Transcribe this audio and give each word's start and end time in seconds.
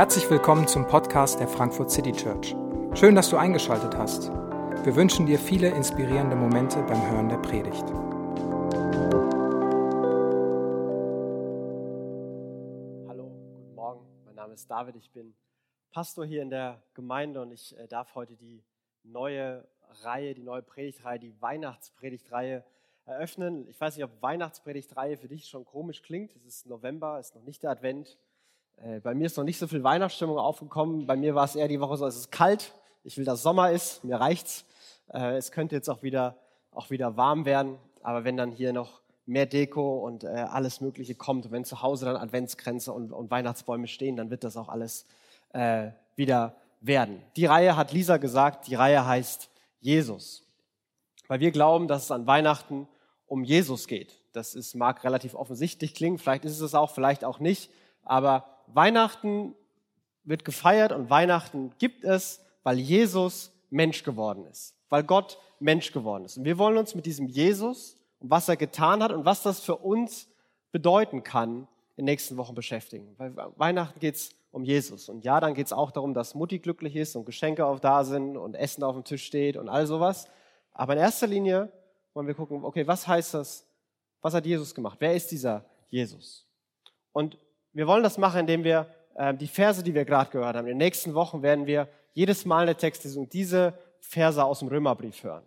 Herzlich 0.00 0.30
willkommen 0.30 0.66
zum 0.66 0.86
Podcast 0.86 1.40
der 1.40 1.46
Frankfurt 1.46 1.90
City 1.90 2.10
Church. 2.12 2.56
Schön, 2.94 3.14
dass 3.14 3.28
du 3.28 3.36
eingeschaltet 3.36 3.96
hast. 3.96 4.30
Wir 4.84 4.96
wünschen 4.96 5.26
dir 5.26 5.38
viele 5.38 5.68
inspirierende 5.68 6.34
Momente 6.34 6.82
beim 6.82 7.10
Hören 7.10 7.28
der 7.28 7.36
Predigt. 7.36 7.84
Hallo, 13.08 13.30
guten 13.54 13.74
Morgen. 13.74 14.06
Mein 14.24 14.34
Name 14.34 14.54
ist 14.54 14.70
David. 14.70 14.96
Ich 14.96 15.10
bin 15.10 15.34
Pastor 15.92 16.24
hier 16.24 16.40
in 16.40 16.50
der 16.50 16.82
Gemeinde 16.94 17.42
und 17.42 17.52
ich 17.52 17.76
äh, 17.78 17.86
darf 17.86 18.14
heute 18.14 18.36
die 18.36 18.64
neue 19.04 19.68
Reihe, 20.02 20.34
die 20.34 20.42
neue 20.42 20.62
Predigtreihe, 20.62 21.18
die 21.18 21.34
Weihnachtspredigtreihe 21.42 22.64
eröffnen. 23.10 23.66
Ich 23.68 23.80
weiß 23.80 23.96
nicht, 23.96 24.04
ob 24.04 24.22
Weihnachtspredigtreihe 24.22 25.16
für 25.16 25.28
dich 25.28 25.46
schon 25.46 25.64
komisch 25.64 26.02
klingt. 26.02 26.34
Es 26.36 26.44
ist 26.46 26.66
November, 26.66 27.18
es 27.18 27.28
ist 27.28 27.34
noch 27.34 27.42
nicht 27.42 27.62
der 27.62 27.70
Advent. 27.70 28.16
Äh, 28.82 29.00
bei 29.00 29.14
mir 29.14 29.26
ist 29.26 29.36
noch 29.36 29.44
nicht 29.44 29.58
so 29.58 29.66
viel 29.66 29.82
Weihnachtsstimmung 29.82 30.38
aufgekommen. 30.38 31.06
Bei 31.06 31.16
mir 31.16 31.34
war 31.34 31.44
es 31.44 31.56
eher 31.56 31.68
die 31.68 31.80
Woche 31.80 31.96
so, 31.96 32.06
es 32.06 32.16
ist 32.16 32.30
kalt. 32.30 32.72
Ich 33.04 33.18
will, 33.18 33.24
dass 33.24 33.42
Sommer 33.42 33.72
ist. 33.72 34.04
Mir 34.04 34.16
reicht's. 34.16 34.64
Äh, 35.12 35.36
es 35.36 35.52
könnte 35.52 35.74
jetzt 35.74 35.90
auch 35.90 36.02
wieder, 36.02 36.36
auch 36.70 36.90
wieder 36.90 37.16
warm 37.16 37.44
werden. 37.44 37.78
Aber 38.02 38.24
wenn 38.24 38.36
dann 38.36 38.52
hier 38.52 38.72
noch 38.72 39.02
mehr 39.26 39.46
Deko 39.46 39.98
und 39.98 40.24
äh, 40.24 40.28
alles 40.28 40.80
Mögliche 40.80 41.14
kommt, 41.14 41.50
wenn 41.50 41.64
zu 41.64 41.82
Hause 41.82 42.06
dann 42.06 42.16
Adventskränze 42.16 42.92
und, 42.92 43.12
und 43.12 43.30
Weihnachtsbäume 43.30 43.88
stehen, 43.88 44.16
dann 44.16 44.30
wird 44.30 44.44
das 44.44 44.56
auch 44.56 44.68
alles 44.68 45.06
wieder 46.14 46.54
werden. 46.80 47.20
Die 47.34 47.46
Reihe 47.46 47.76
hat 47.76 47.90
Lisa 47.92 48.18
gesagt, 48.18 48.68
die 48.68 48.76
Reihe 48.76 49.04
heißt 49.04 49.50
Jesus. 49.80 50.44
Weil 51.26 51.40
wir 51.40 51.50
glauben, 51.50 51.88
dass 51.88 52.04
es 52.04 52.10
an 52.12 52.28
Weihnachten 52.28 52.86
um 53.30 53.44
Jesus 53.44 53.86
geht. 53.86 54.18
Das 54.32 54.56
ist, 54.56 54.74
mag 54.74 55.04
relativ 55.04 55.34
offensichtlich 55.34 55.94
klingen, 55.94 56.18
vielleicht 56.18 56.44
ist 56.44 56.60
es 56.60 56.74
auch, 56.74 56.90
vielleicht 56.90 57.24
auch 57.24 57.38
nicht. 57.38 57.70
Aber 58.02 58.44
Weihnachten 58.66 59.54
wird 60.24 60.44
gefeiert 60.44 60.90
und 60.90 61.10
Weihnachten 61.10 61.70
gibt 61.78 62.04
es, 62.04 62.44
weil 62.64 62.80
Jesus 62.80 63.52
Mensch 63.70 64.02
geworden 64.02 64.46
ist, 64.46 64.74
weil 64.88 65.04
Gott 65.04 65.38
Mensch 65.60 65.92
geworden 65.92 66.24
ist. 66.24 66.38
Und 66.38 66.44
wir 66.44 66.58
wollen 66.58 66.76
uns 66.76 66.96
mit 66.96 67.06
diesem 67.06 67.28
Jesus 67.28 67.96
und 68.18 68.30
was 68.30 68.48
er 68.48 68.56
getan 68.56 69.00
hat 69.00 69.12
und 69.12 69.24
was 69.24 69.44
das 69.44 69.60
für 69.60 69.76
uns 69.76 70.28
bedeuten 70.72 71.22
kann, 71.22 71.68
in 71.96 72.04
den 72.04 72.04
nächsten 72.06 72.36
Wochen 72.36 72.56
beschäftigen. 72.56 73.14
Weil 73.16 73.32
Weihnachten 73.56 74.00
geht 74.00 74.16
es 74.16 74.30
um 74.50 74.64
Jesus. 74.64 75.08
Und 75.08 75.24
ja, 75.24 75.38
dann 75.38 75.54
geht 75.54 75.66
es 75.66 75.72
auch 75.72 75.92
darum, 75.92 76.14
dass 76.14 76.34
Mutti 76.34 76.58
glücklich 76.58 76.96
ist 76.96 77.14
und 77.14 77.26
Geschenke 77.26 77.64
auf 77.64 77.78
da 77.78 78.02
sind 78.02 78.36
und 78.36 78.56
Essen 78.56 78.82
auf 78.82 78.96
dem 78.96 79.04
Tisch 79.04 79.24
steht 79.24 79.56
und 79.56 79.68
all 79.68 79.86
sowas. 79.86 80.26
Aber 80.72 80.94
in 80.94 80.98
erster 80.98 81.28
Linie 81.28 81.70
wollen 82.14 82.26
wir 82.26 82.34
gucken, 82.34 82.64
okay, 82.64 82.86
was 82.86 83.06
heißt 83.06 83.34
das? 83.34 83.66
Was 84.20 84.34
hat 84.34 84.44
Jesus 84.44 84.74
gemacht? 84.74 84.96
Wer 85.00 85.14
ist 85.14 85.30
dieser 85.30 85.64
Jesus? 85.88 86.46
Und 87.12 87.38
wir 87.72 87.86
wollen 87.86 88.02
das 88.02 88.18
machen, 88.18 88.40
indem 88.40 88.64
wir 88.64 88.86
äh, 89.14 89.34
die 89.34 89.46
Verse, 89.46 89.82
die 89.82 89.94
wir 89.94 90.04
gerade 90.04 90.30
gehört 90.30 90.56
haben, 90.56 90.66
in 90.66 90.72
den 90.72 90.78
nächsten 90.78 91.14
Wochen 91.14 91.42
werden 91.42 91.66
wir 91.66 91.88
jedes 92.12 92.44
Mal 92.44 92.62
eine 92.62 92.74
Textlesung 92.74 93.28
diese 93.28 93.74
Verse 94.00 94.42
aus 94.42 94.58
dem 94.58 94.68
Römerbrief 94.68 95.22
hören. 95.22 95.44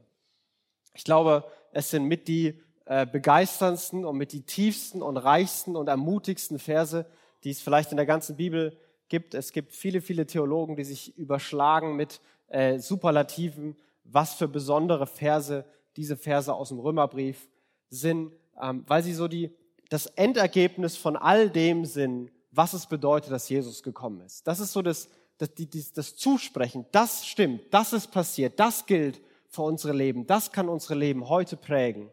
Ich 0.94 1.04
glaube, 1.04 1.44
es 1.72 1.90
sind 1.90 2.06
mit 2.06 2.28
die 2.28 2.62
äh, 2.86 3.06
begeisterndsten 3.06 4.06
und 4.06 4.18
mit 4.18 4.32
die 4.32 4.44
tiefsten 4.44 5.02
und 5.02 5.18
reichsten 5.18 5.76
und 5.76 5.88
ermutigsten 5.88 6.60
Verse, 6.60 7.06
die 7.44 7.50
es 7.50 7.62
vielleicht 7.62 7.92
in 7.92 7.98
der 7.98 8.06
ganzen 8.06 8.36
Bibel 8.36 8.78
gibt. 9.10 9.34
Es 9.34 9.52
gibt 9.52 9.74
viele, 9.74 10.02
viele 10.02 10.26
Theologen, 10.26 10.76
die 10.76 10.84
sich 10.84 11.18
überschlagen 11.18 11.96
mit 11.96 12.22
äh, 12.48 12.80
Superlativen, 12.80 13.76
was 14.04 14.34
für 14.34 14.48
besondere 14.48 15.08
Verse 15.08 15.66
diese 15.96 16.18
Verse 16.18 16.54
aus 16.54 16.70
dem 16.70 16.80
Römerbrief 16.80 17.48
sind, 17.90 18.34
ähm, 18.62 18.84
weil 18.88 19.04
sie 19.04 19.14
so 19.14 19.28
die 19.28 19.52
das 19.90 20.08
Endergebnis 20.08 20.98
von 20.98 21.16
all 21.16 21.52
dem 21.52 21.86
sind, 21.86 22.32
was 22.50 22.74
es 22.74 22.88
bedeutet, 22.88 23.32
dass 23.32 23.48
Jesus 23.48 23.84
gekommen 23.84 24.22
ist. 24.22 24.48
Das 24.48 24.60
ist 24.60 24.74
so 24.74 24.82
das, 24.82 25.08
das, 25.38 25.50
das, 25.56 25.94
das 25.94 26.16
Zusprechen, 26.16 26.86
das 26.92 27.28
stimmt, 27.28 27.62
das 27.72 27.94
ist 27.94 28.08
passiert, 28.08 28.60
das 28.60 28.88
gilt 28.88 29.22
für 29.48 29.62
unsere 29.62 29.94
Leben, 29.94 30.26
das 30.26 30.52
kann 30.52 30.68
unsere 30.68 30.96
Leben 30.96 31.30
heute 31.30 31.58
prägen, 31.58 32.10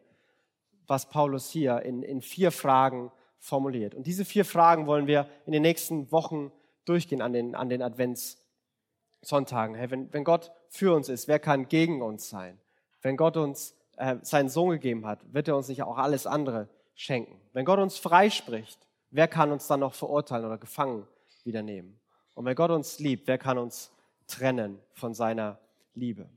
was 0.87 1.09
Paulus 1.09 1.51
hier 1.51 1.81
in, 1.81 2.03
in 2.03 2.21
vier 2.21 2.53
Fragen 2.53 3.11
formuliert. 3.39 3.95
Und 3.95 4.07
diese 4.07 4.27
vier 4.27 4.45
Fragen 4.45 4.87
wollen 4.87 5.07
wir 5.07 5.27
in 5.47 5.53
den 5.53 5.63
nächsten 5.63 6.13
Wochen 6.13 6.53
durchgehen 6.85 7.23
an 7.23 7.33
den, 7.33 7.55
an 7.55 7.71
den 7.71 7.81
Adventssonntagen. 7.81 9.75
Hey, 9.75 9.91
wenn, 9.91 10.13
wenn 10.13 10.25
Gott 10.25 10.53
für 10.69 10.95
uns 10.95 11.09
ist, 11.09 11.29
wer 11.29 11.39
kann 11.39 11.69
gegen 11.69 12.03
uns 12.03 12.29
sein? 12.29 12.59
Wenn 13.03 13.17
Gott 13.17 13.37
uns 13.37 13.75
äh, 13.97 14.17
seinen 14.23 14.49
Sohn 14.49 14.71
gegeben 14.71 15.07
hat, 15.07 15.21
wird 15.33 15.49
er 15.49 15.57
uns 15.57 15.69
nicht 15.69 15.83
auch 15.83 15.99
alles 15.99 16.27
andere 16.27 16.69
schenken. 16.95 17.41
Wenn 17.53 17.65
Gott 17.65 17.79
uns 17.79 17.99
freispricht, 17.99 18.79
wer 19.11 19.29
kann 19.29 19.53
uns 19.53 19.67
dann 19.67 19.81
noch 19.81 19.95
verurteilen 19.95 20.45
oder 20.45 20.59
gefangen 20.59 21.07
wieder 21.45 21.63
nehmen? 21.63 22.01
Und 22.35 22.45
wenn 22.45 22.55
Gott 22.55 22.71
uns 22.71 22.99
liebt, 22.99 23.27
wer 23.27 23.39
kann 23.39 23.59
uns 23.59 23.91
trennen 24.27 24.79
von 24.93 25.15
seiner 25.15 25.59
Liebe? 25.95 26.29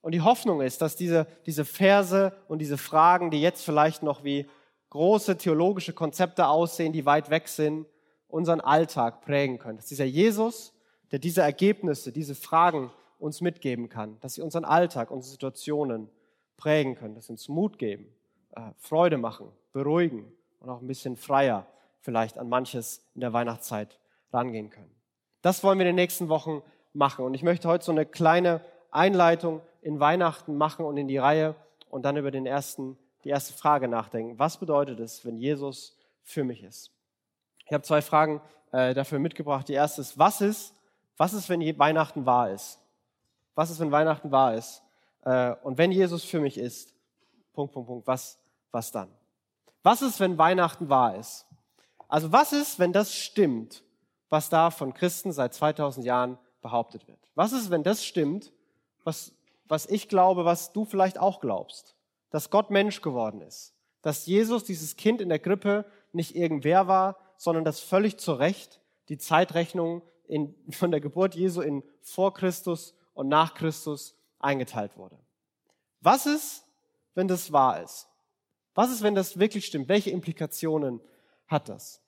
Und 0.00 0.12
die 0.12 0.20
Hoffnung 0.20 0.60
ist, 0.60 0.82
dass 0.82 0.96
diese, 0.96 1.26
diese 1.46 1.64
Verse 1.64 2.32
und 2.48 2.58
diese 2.58 2.76
Fragen, 2.76 3.30
die 3.30 3.40
jetzt 3.40 3.64
vielleicht 3.64 4.02
noch 4.02 4.24
wie 4.24 4.48
große 4.90 5.38
theologische 5.38 5.92
Konzepte 5.92 6.48
aussehen, 6.48 6.92
die 6.92 7.06
weit 7.06 7.30
weg 7.30 7.48
sind, 7.48 7.86
unseren 8.28 8.60
Alltag 8.60 9.20
prägen 9.20 9.58
können. 9.58 9.76
Dass 9.76 9.86
dieser 9.86 10.04
Jesus, 10.04 10.74
der 11.12 11.18
diese 11.18 11.42
Ergebnisse, 11.42 12.12
diese 12.12 12.34
Fragen 12.34 12.90
uns 13.22 13.40
mitgeben 13.40 13.88
kann, 13.88 14.18
dass 14.20 14.34
sie 14.34 14.42
unseren 14.42 14.64
Alltag, 14.64 15.10
unsere 15.10 15.32
Situationen 15.32 16.10
prägen 16.56 16.94
können, 16.94 17.14
dass 17.14 17.26
sie 17.26 17.32
uns 17.32 17.48
Mut 17.48 17.78
geben, 17.78 18.12
äh, 18.56 18.60
Freude 18.78 19.16
machen, 19.16 19.48
beruhigen 19.72 20.32
und 20.60 20.68
auch 20.68 20.80
ein 20.80 20.86
bisschen 20.86 21.16
freier 21.16 21.66
vielleicht 22.00 22.36
an 22.36 22.48
manches 22.48 23.00
in 23.14 23.20
der 23.20 23.32
Weihnachtszeit 23.32 23.98
rangehen 24.32 24.70
können. 24.70 24.90
Das 25.40 25.62
wollen 25.62 25.78
wir 25.78 25.86
in 25.86 25.90
den 25.90 26.02
nächsten 26.02 26.28
Wochen 26.28 26.62
machen. 26.92 27.24
Und 27.24 27.34
ich 27.34 27.42
möchte 27.42 27.68
heute 27.68 27.84
so 27.84 27.92
eine 27.92 28.04
kleine 28.04 28.60
Einleitung 28.90 29.60
in 29.80 30.00
Weihnachten 30.00 30.56
machen 30.56 30.84
und 30.84 30.96
in 30.96 31.08
die 31.08 31.18
Reihe 31.18 31.54
und 31.90 32.02
dann 32.04 32.16
über 32.16 32.30
den 32.30 32.46
ersten, 32.46 32.98
die 33.24 33.28
erste 33.28 33.54
Frage 33.54 33.88
nachdenken. 33.88 34.38
Was 34.38 34.58
bedeutet 34.58 35.00
es, 35.00 35.24
wenn 35.24 35.38
Jesus 35.38 35.96
für 36.22 36.44
mich 36.44 36.62
ist? 36.62 36.90
Ich 37.66 37.72
habe 37.72 37.84
zwei 37.84 38.02
Fragen 38.02 38.40
äh, 38.72 38.94
dafür 38.94 39.18
mitgebracht. 39.18 39.68
Die 39.68 39.74
erste 39.74 40.00
ist, 40.00 40.18
was 40.18 40.40
ist, 40.40 40.74
was 41.16 41.34
ist, 41.34 41.48
wenn 41.48 41.60
Weihnachten 41.78 42.26
wahr 42.26 42.50
ist? 42.50 42.81
Was 43.54 43.70
ist, 43.70 43.80
wenn 43.80 43.92
Weihnachten 43.92 44.30
wahr 44.30 44.54
ist? 44.54 44.82
Äh, 45.24 45.54
und 45.62 45.78
wenn 45.78 45.92
Jesus 45.92 46.24
für 46.24 46.40
mich 46.40 46.58
ist, 46.58 46.94
Punkt, 47.52 47.72
Punkt, 47.72 47.88
Punkt, 47.88 48.06
was, 48.06 48.38
was 48.70 48.90
dann? 48.92 49.08
Was 49.82 50.02
ist, 50.02 50.20
wenn 50.20 50.38
Weihnachten 50.38 50.88
wahr 50.88 51.16
ist? 51.16 51.46
Also 52.08 52.32
was 52.32 52.52
ist, 52.52 52.78
wenn 52.78 52.92
das 52.92 53.14
stimmt, 53.14 53.82
was 54.28 54.48
da 54.48 54.70
von 54.70 54.94
Christen 54.94 55.32
seit 55.32 55.54
2000 55.54 56.06
Jahren 56.06 56.38
behauptet 56.60 57.08
wird? 57.08 57.18
Was 57.34 57.52
ist, 57.52 57.70
wenn 57.70 57.82
das 57.82 58.04
stimmt, 58.04 58.52
was, 59.04 59.32
was 59.66 59.86
ich 59.86 60.08
glaube, 60.08 60.44
was 60.44 60.72
du 60.72 60.84
vielleicht 60.84 61.18
auch 61.18 61.40
glaubst? 61.40 61.96
Dass 62.30 62.50
Gott 62.50 62.70
Mensch 62.70 63.02
geworden 63.02 63.40
ist. 63.40 63.74
Dass 64.02 64.26
Jesus, 64.26 64.64
dieses 64.64 64.96
Kind 64.96 65.20
in 65.20 65.28
der 65.28 65.38
Krippe, 65.38 65.84
nicht 66.12 66.36
irgendwer 66.36 66.88
war, 66.88 67.16
sondern 67.36 67.64
dass 67.64 67.80
völlig 67.80 68.18
zu 68.18 68.32
Recht 68.32 68.80
die 69.08 69.18
Zeitrechnung 69.18 70.02
in, 70.26 70.54
von 70.70 70.90
der 70.90 71.00
Geburt 71.00 71.34
Jesu 71.34 71.60
in 71.60 71.82
vor 72.00 72.34
Christus 72.34 72.94
und 73.14 73.28
nach 73.28 73.54
Christus 73.54 74.14
eingeteilt 74.38 74.96
wurde. 74.96 75.18
Was 76.00 76.26
ist, 76.26 76.64
wenn 77.14 77.28
das 77.28 77.52
wahr 77.52 77.82
ist? 77.82 78.08
Was 78.74 78.90
ist, 78.90 79.02
wenn 79.02 79.14
das 79.14 79.38
wirklich 79.38 79.66
stimmt? 79.66 79.88
Welche 79.88 80.10
Implikationen 80.10 81.00
hat 81.46 81.68
das? 81.68 82.00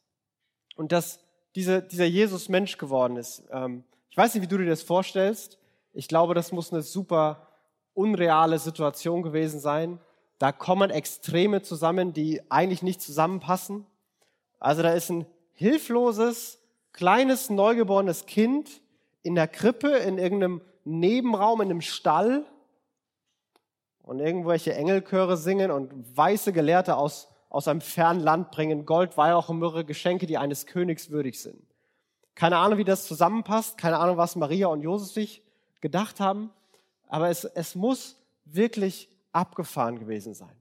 Und 0.77 0.93
dass 0.93 1.21
diese, 1.55 1.83
dieser 1.83 2.07
Jesus 2.07 2.49
Mensch 2.49 2.79
geworden 2.79 3.17
ist. 3.17 3.45
Ähm, 3.51 3.85
ich 4.11 4.17
weiß 4.17 4.35
nicht, 4.35 4.43
wie 4.43 4.49
du 4.49 4.59
dir 4.59 4.67
das 4.67 4.83
vorstellst. 4.83 5.59
Ich 5.93 6.09
glaube, 6.09 6.35
das 6.35 6.53
muss 6.53 6.73
eine 6.73 6.83
super 6.83 7.49
unreale 7.95 8.59
Situation 8.59 9.23
gewesen 9.23 9.61
sein. 9.61 10.01
Da 10.39 10.51
kommen 10.51 10.91
Extreme 10.91 11.63
zusammen, 11.63 12.13
die 12.13 12.43
eigentlich 12.51 12.83
nicht 12.83 13.01
zusammenpassen. 13.01 13.87
Also 14.59 14.83
da 14.83 14.93
ist 14.93 15.11
ein 15.11 15.27
hilfloses, 15.53 16.59
kleines, 16.93 17.51
neugeborenes 17.51 18.27
Kind 18.27 18.83
in 19.23 19.35
der 19.37 19.47
Krippe, 19.47 19.89
in 19.89 20.19
irgendeinem 20.19 20.61
Nebenraum, 20.85 21.61
in 21.61 21.71
einem 21.71 21.81
Stall 21.81 22.45
und 24.03 24.21
irgendwelche 24.21 24.75
Engelchöre 24.75 25.37
singen 25.37 25.71
und 25.71 26.17
weiße 26.17 26.53
Gelehrte 26.53 26.97
aus, 26.97 27.29
aus 27.49 27.69
einem 27.69 27.81
fernen 27.81 28.21
Land 28.21 28.51
bringen 28.51 28.85
Gold, 28.85 29.17
Weihrauch 29.17 29.49
und 29.49 29.59
Myrrhe, 29.59 29.85
Geschenke, 29.85 30.27
die 30.27 30.39
eines 30.39 30.67
Königs 30.67 31.11
würdig 31.11 31.41
sind. 31.41 31.63
Keine 32.35 32.59
Ahnung, 32.59 32.79
wie 32.79 32.85
das 32.85 33.07
zusammenpasst, 33.07 33.79
keine 33.79 33.99
Ahnung, 33.99 34.17
was 34.17 34.37
Maria 34.37 34.67
und 34.67 34.83
Josef 34.83 35.13
sich 35.13 35.43
gedacht 35.81 36.21
haben, 36.21 36.51
aber 37.09 37.29
es, 37.29 37.45
es 37.45 37.75
muss 37.75 38.17
wirklich 38.45 39.09
abgefahren 39.33 39.99
gewesen 39.99 40.35
sein. 40.35 40.57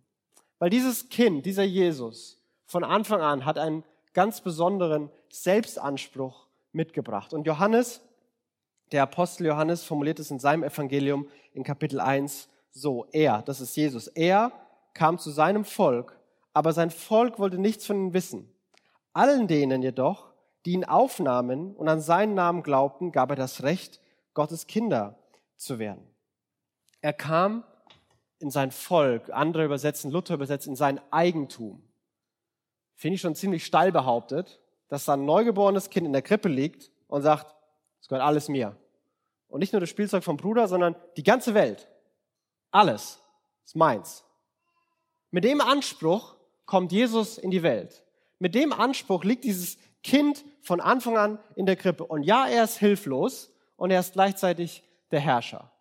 Weil 0.60 0.70
dieses 0.70 1.10
Kind, 1.10 1.46
dieser 1.46 1.64
Jesus, 1.64 2.40
von 2.66 2.84
Anfang 2.84 3.22
an 3.22 3.46
hat 3.46 3.58
einen 3.58 3.84
ganz 4.14 4.42
besonderen 4.42 5.10
Selbstanspruch 5.30 6.48
mitgebracht. 6.72 7.34
Und 7.34 7.46
Johannes, 7.46 8.02
der 8.94 9.04
Apostel 9.04 9.48
Johannes, 9.48 9.84
formuliert 9.84 10.20
es 10.20 10.32
in 10.32 10.40
seinem 10.40 10.64
Evangelium 10.64 11.28
in 11.52 11.64
Kapitel 11.64 12.00
1 12.00 12.48
so, 12.70 13.06
er, 13.12 13.42
das 13.42 13.60
ist 13.60 13.76
Jesus, 13.76 14.08
er 14.08 14.52
kam 14.94 15.18
zu 15.20 15.32
seinem 15.32 15.66
Volk, 15.66 16.20
aber 16.54 16.74
sein 16.74 16.92
Volk 16.92 17.40
wollte 17.40 17.58
nichts 17.58 17.86
von 17.86 17.98
ihm 17.98 18.14
wissen. 18.14 18.50
Allen 19.14 19.48
denen 19.48 19.82
jedoch, 19.82 20.32
die 20.66 20.74
ihn 20.74 20.86
aufnahmen 20.86 21.76
und 21.76 21.88
an 21.88 22.02
seinen 22.02 22.36
Namen 22.36 22.64
glaubten, 22.64 23.12
gab 23.12 23.32
er 23.32 23.36
das 23.36 23.64
Recht, 23.64 24.00
Gottes 24.34 24.66
Kinder 24.68 25.20
zu 25.56 25.78
werden. 25.78 26.08
Er 27.02 27.14
kam 27.14 27.64
in 28.40 28.50
sein 28.50 28.72
Volk, 28.72 29.30
andere 29.32 29.66
übersetzen, 29.66 30.12
Luther 30.12 30.36
übersetzt, 30.36 30.68
in 30.68 30.76
sein 30.76 31.00
Eigentum. 31.12 31.84
Finde 32.96 33.16
ich 33.16 33.22
schon 33.22 33.36
ziemlich 33.36 33.66
steil 33.66 33.92
behauptet, 33.92 34.60
dass 34.88 35.06
da 35.06 35.14
ein 35.14 35.26
neugeborenes 35.26 35.90
Kind 35.90 36.06
in 36.06 36.14
der 36.14 36.22
Krippe 36.22 36.50
liegt 36.50 36.92
und 37.08 37.22
sagt, 37.22 37.56
es 38.02 38.08
gehört 38.08 38.26
alles 38.26 38.50
mir. 38.50 38.76
Und 39.54 39.60
nicht 39.60 39.72
nur 39.72 39.82
das 39.82 39.92
Spielzeug 39.92 40.24
vom 40.24 40.36
Bruder, 40.36 40.68
sondern 40.68 40.96
die 41.16 41.22
ganze 41.22 41.54
Welt. 41.54 41.88
Alles 42.72 43.22
ist 43.64 43.76
meins. 43.76 44.24
Mit 45.30 45.44
dem 45.44 45.62
Anspruch 45.62 46.36
kommt 46.66 46.92
Jesus 46.92 47.38
in 47.38 47.52
die 47.52 47.62
Welt. 47.62 48.04
Mit 48.40 48.56
dem 48.56 48.74
Anspruch 48.74 49.24
liegt 49.24 49.44
dieses 49.44 49.78
Kind 50.02 50.44
von 50.64 50.82
Anfang 50.82 51.20
an 51.20 51.40
in 51.56 51.68
der 51.68 51.76
Krippe. 51.76 52.04
Und 52.04 52.24
ja, 52.24 52.48
er 52.48 52.64
ist 52.64 52.80
hilflos 52.80 53.54
und 53.76 53.92
er 53.92 54.00
ist 54.00 54.14
gleichzeitig 54.14 54.82
der 55.12 55.20
Herrscher. 55.20 55.72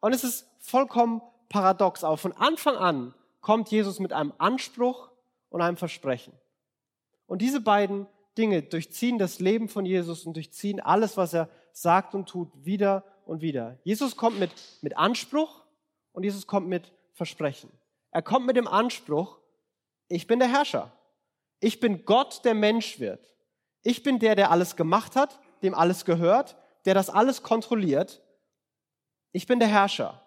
Und 0.00 0.12
es 0.12 0.24
ist 0.24 0.48
vollkommen 0.58 1.22
paradox. 1.48 2.02
Aber 2.02 2.16
von 2.16 2.32
Anfang 2.32 2.74
an 2.74 3.14
kommt 3.40 3.70
Jesus 3.70 4.00
mit 4.00 4.12
einem 4.12 4.32
Anspruch 4.38 5.12
und 5.50 5.60
einem 5.62 5.76
Versprechen. 5.76 6.32
Und 7.28 7.40
diese 7.40 7.60
beiden 7.60 8.08
Dinge 8.36 8.62
durchziehen 8.62 9.16
das 9.16 9.38
Leben 9.38 9.68
von 9.68 9.86
Jesus 9.86 10.26
und 10.26 10.34
durchziehen 10.34 10.80
alles, 10.80 11.16
was 11.16 11.34
er 11.34 11.48
sagt 11.76 12.14
und 12.14 12.26
tut, 12.26 12.48
wieder 12.64 13.04
und 13.26 13.42
wieder. 13.42 13.78
Jesus 13.84 14.16
kommt 14.16 14.38
mit, 14.40 14.50
mit 14.80 14.96
Anspruch 14.96 15.62
und 16.12 16.22
Jesus 16.22 16.46
kommt 16.46 16.68
mit 16.68 16.90
Versprechen. 17.12 17.70
Er 18.12 18.22
kommt 18.22 18.46
mit 18.46 18.56
dem 18.56 18.66
Anspruch, 18.66 19.38
ich 20.08 20.26
bin 20.26 20.38
der 20.38 20.48
Herrscher. 20.48 20.90
Ich 21.60 21.78
bin 21.78 22.06
Gott, 22.06 22.46
der 22.46 22.54
Mensch 22.54 22.98
wird. 22.98 23.36
Ich 23.82 24.02
bin 24.02 24.18
der, 24.18 24.36
der 24.36 24.50
alles 24.50 24.76
gemacht 24.76 25.16
hat, 25.16 25.38
dem 25.62 25.74
alles 25.74 26.06
gehört, 26.06 26.56
der 26.86 26.94
das 26.94 27.10
alles 27.10 27.42
kontrolliert. 27.42 28.22
Ich 29.32 29.46
bin 29.46 29.58
der 29.58 29.68
Herrscher. 29.68 30.26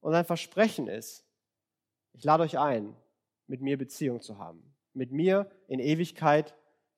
Und 0.00 0.10
sein 0.10 0.24
Versprechen 0.24 0.88
ist, 0.88 1.24
ich 2.14 2.24
lade 2.24 2.42
euch 2.42 2.58
ein, 2.58 2.96
mit 3.46 3.60
mir 3.60 3.78
Beziehung 3.78 4.20
zu 4.20 4.38
haben. 4.38 4.74
Mit 4.92 5.12
mir 5.12 5.48
in 5.68 5.78
Ewigkeit 5.78 6.56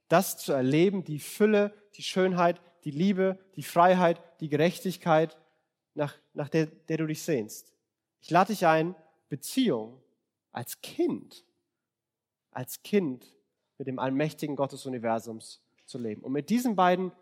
das 0.08 0.38
zu 0.38 0.52
erleben, 0.52 1.04
die 1.04 1.18
Fülle, 1.18 1.74
die 1.96 2.02
Schönheit, 2.02 2.60
die 2.84 2.90
Liebe, 2.90 3.38
die 3.56 3.62
Freiheit, 3.62 4.20
die 4.40 4.48
Gerechtigkeit, 4.48 5.36
nach, 5.94 6.14
nach 6.34 6.48
der, 6.48 6.66
der 6.66 6.98
du 6.98 7.06
dich 7.06 7.22
sehnst. 7.22 7.72
Ich 8.20 8.30
lade 8.30 8.52
dich 8.52 8.66
ein, 8.66 8.94
Beziehung 9.28 10.00
als 10.52 10.80
Kind, 10.80 11.44
als 12.50 12.82
Kind 12.82 13.26
mit 13.78 13.86
dem 13.86 13.98
allmächtigen 13.98 14.56
Gott 14.56 14.72
des 14.72 14.86
Universums 14.86 15.60
zu 15.86 15.98
leben. 15.98 16.22
Und 16.22 16.32
mit 16.32 16.50
diesen 16.50 16.76
beiden, 16.76 17.12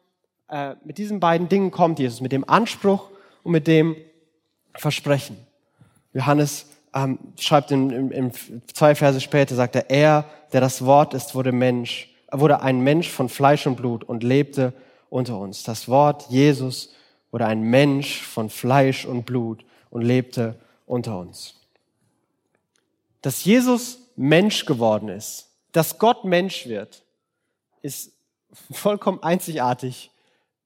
äh, 0.48 0.74
mit 0.84 0.98
diesen 0.98 1.20
beiden 1.20 1.48
Dingen 1.48 1.70
kommt 1.70 1.98
Jesus, 1.98 2.20
mit 2.20 2.32
dem 2.32 2.48
Anspruch 2.48 3.10
und 3.42 3.52
mit 3.52 3.66
dem 3.66 3.96
Versprechen. 4.74 5.36
Johannes 6.12 6.66
ähm, 6.94 7.18
schreibt 7.38 7.70
in, 7.70 7.90
in, 7.90 8.10
in 8.10 8.32
zwei 8.72 8.94
Verse 8.94 9.20
später, 9.20 9.54
sagt 9.54 9.76
er, 9.76 9.90
er, 9.90 10.24
der 10.52 10.60
das 10.60 10.84
Wort 10.84 11.14
ist, 11.14 11.34
wurde 11.34 11.52
Mensch, 11.52 12.10
wurde 12.30 12.60
ein 12.60 12.80
Mensch 12.80 13.08
von 13.08 13.28
Fleisch 13.28 13.66
und 13.66 13.76
Blut 13.76 14.04
und 14.04 14.22
lebte 14.22 14.72
unter 15.12 15.38
uns. 15.38 15.62
Das 15.62 15.88
Wort 15.88 16.30
Jesus 16.30 16.94
wurde 17.30 17.46
ein 17.46 17.62
Mensch 17.62 18.22
von 18.22 18.48
Fleisch 18.48 19.04
und 19.04 19.24
Blut 19.26 19.64
und 19.90 20.02
lebte 20.02 20.58
unter 20.86 21.18
uns. 21.18 21.54
Dass 23.20 23.44
Jesus 23.44 23.98
Mensch 24.16 24.64
geworden 24.64 25.08
ist, 25.08 25.50
dass 25.72 25.98
Gott 25.98 26.24
Mensch 26.24 26.66
wird, 26.66 27.04
ist 27.82 28.12
vollkommen 28.70 29.22
einzigartig 29.22 30.10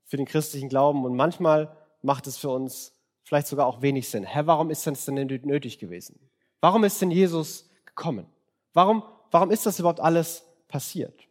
für 0.04 0.16
den 0.16 0.26
christlichen 0.26 0.68
Glauben 0.68 1.04
und 1.04 1.16
manchmal 1.16 1.76
macht 2.02 2.28
es 2.28 2.36
für 2.36 2.50
uns 2.50 2.92
vielleicht 3.24 3.48
sogar 3.48 3.66
auch 3.66 3.82
wenig 3.82 4.08
Sinn. 4.08 4.22
Herr, 4.22 4.46
warum 4.46 4.70
ist 4.70 4.86
das 4.86 5.04
denn 5.06 5.26
nötig 5.26 5.78
gewesen? 5.78 6.18
Warum 6.60 6.84
ist 6.84 7.02
denn 7.02 7.10
Jesus 7.10 7.68
gekommen? 7.84 8.26
Warum, 8.72 9.02
warum 9.32 9.50
ist 9.50 9.66
das 9.66 9.80
überhaupt 9.80 10.00
alles 10.00 10.44
passiert? 10.68 11.26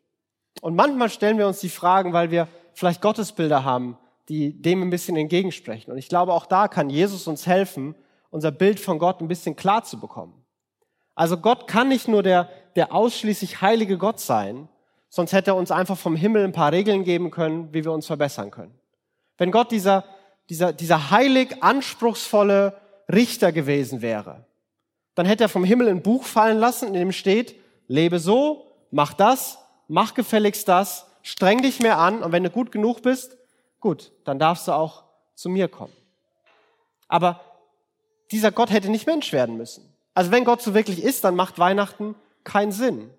Und 0.62 0.76
manchmal 0.76 1.10
stellen 1.10 1.38
wir 1.38 1.48
uns 1.48 1.60
die 1.60 1.70
Fragen, 1.70 2.12
weil 2.12 2.32
wir 2.32 2.48
vielleicht 2.76 3.02
Gottesbilder 3.02 3.64
haben, 3.64 3.98
die 4.30 4.62
dem 4.62 4.82
ein 4.82 4.90
bisschen 4.90 5.16
entgegensprechen. 5.18 5.92
Und 5.92 5.98
ich 5.98 6.10
glaube, 6.10 6.34
auch 6.34 6.46
da 6.46 6.68
kann 6.68 6.90
Jesus 6.90 7.28
uns 7.28 7.48
helfen, 7.48 7.96
unser 8.30 8.52
Bild 8.52 8.80
von 8.80 9.00
Gott 9.00 9.22
ein 9.22 9.28
bisschen 9.28 9.56
klar 9.56 9.84
zu 9.84 10.00
bekommen. 10.00 10.46
Also 11.16 11.38
Gott 11.38 11.68
kann 11.68 11.88
nicht 11.88 12.08
nur 12.08 12.22
der, 12.22 12.50
der 12.76 12.94
ausschließlich 12.94 13.62
heilige 13.62 13.98
Gott 13.98 14.20
sein, 14.20 14.68
sonst 15.10 15.32
hätte 15.32 15.52
er 15.52 15.56
uns 15.56 15.72
einfach 15.72 15.98
vom 15.98 16.16
Himmel 16.16 16.44
ein 16.44 16.52
paar 16.52 16.74
Regeln 16.74 17.06
geben 17.06 17.32
können, 17.32 17.74
wie 17.74 17.86
wir 17.86 17.94
uns 17.94 18.06
verbessern 18.06 18.52
können. 18.52 18.78
Wenn 19.38 19.52
Gott 19.52 19.72
dieser, 19.72 20.04
dieser, 20.50 20.74
dieser 20.74 21.12
heilig 21.12 21.64
anspruchsvolle 21.64 22.78
Richter 23.12 23.54
gewesen 23.54 24.02
wäre, 24.02 24.46
dann 25.14 25.26
hätte 25.26 25.46
er 25.46 25.50
vom 25.50 25.64
Himmel 25.64 25.88
ein 25.88 26.02
Buch 26.02 26.26
fallen 26.26 26.58
lassen, 26.58 26.90
in 26.90 26.94
dem 26.94 27.12
steht, 27.14 27.56
lebe 27.88 28.20
so, 28.20 28.74
mach 28.92 29.14
das, 29.14 29.58
mach 29.88 30.14
gefälligst 30.14 30.68
das, 30.68 31.05
streng 31.26 31.64
dich 31.64 31.80
mehr 31.80 31.98
an 31.98 32.22
und 32.22 32.32
wenn 32.32 32.44
du 32.44 32.52
gut 32.52 32.72
genug 32.72 33.02
bist, 33.02 33.36
gut, 33.80 34.12
dann 34.26 34.38
darfst 34.38 34.68
du 34.68 34.74
auch 34.74 35.06
zu 35.34 35.50
mir 35.50 35.68
kommen. 35.68 35.94
Aber 37.08 37.42
dieser 38.32 38.52
Gott 38.52 38.70
hätte 38.70 38.90
nicht 38.90 39.08
Mensch 39.08 39.34
werden 39.34 39.58
müssen. 39.58 39.92
Also 40.14 40.32
wenn 40.32 40.46
Gott 40.46 40.62
so 40.62 40.76
wirklich 40.76 41.04
ist, 41.04 41.24
dann 41.24 41.36
macht 41.36 41.58
Weihnachten 41.58 42.14
keinen 42.44 42.72
Sinn. 42.72 43.10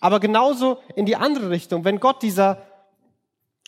Aber 0.00 0.18
genauso 0.18 0.78
in 0.96 1.06
die 1.06 1.14
andere 1.14 1.50
Richtung, 1.50 1.84
wenn 1.84 2.00
Gott 2.00 2.22
dieser, 2.22 2.58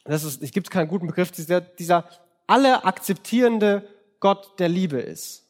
das 0.04 0.24
ist, 0.24 0.42
es 0.42 0.50
gibt 0.50 0.70
keinen 0.70 0.88
guten 0.88 1.06
Begriff, 1.06 1.30
dieser, 1.30 1.60
dieser 1.60 2.04
alle 2.48 2.84
akzeptierende 2.84 3.88
Gott 4.18 4.58
der 4.58 4.68
Liebe 4.68 4.98
ist, 4.98 5.46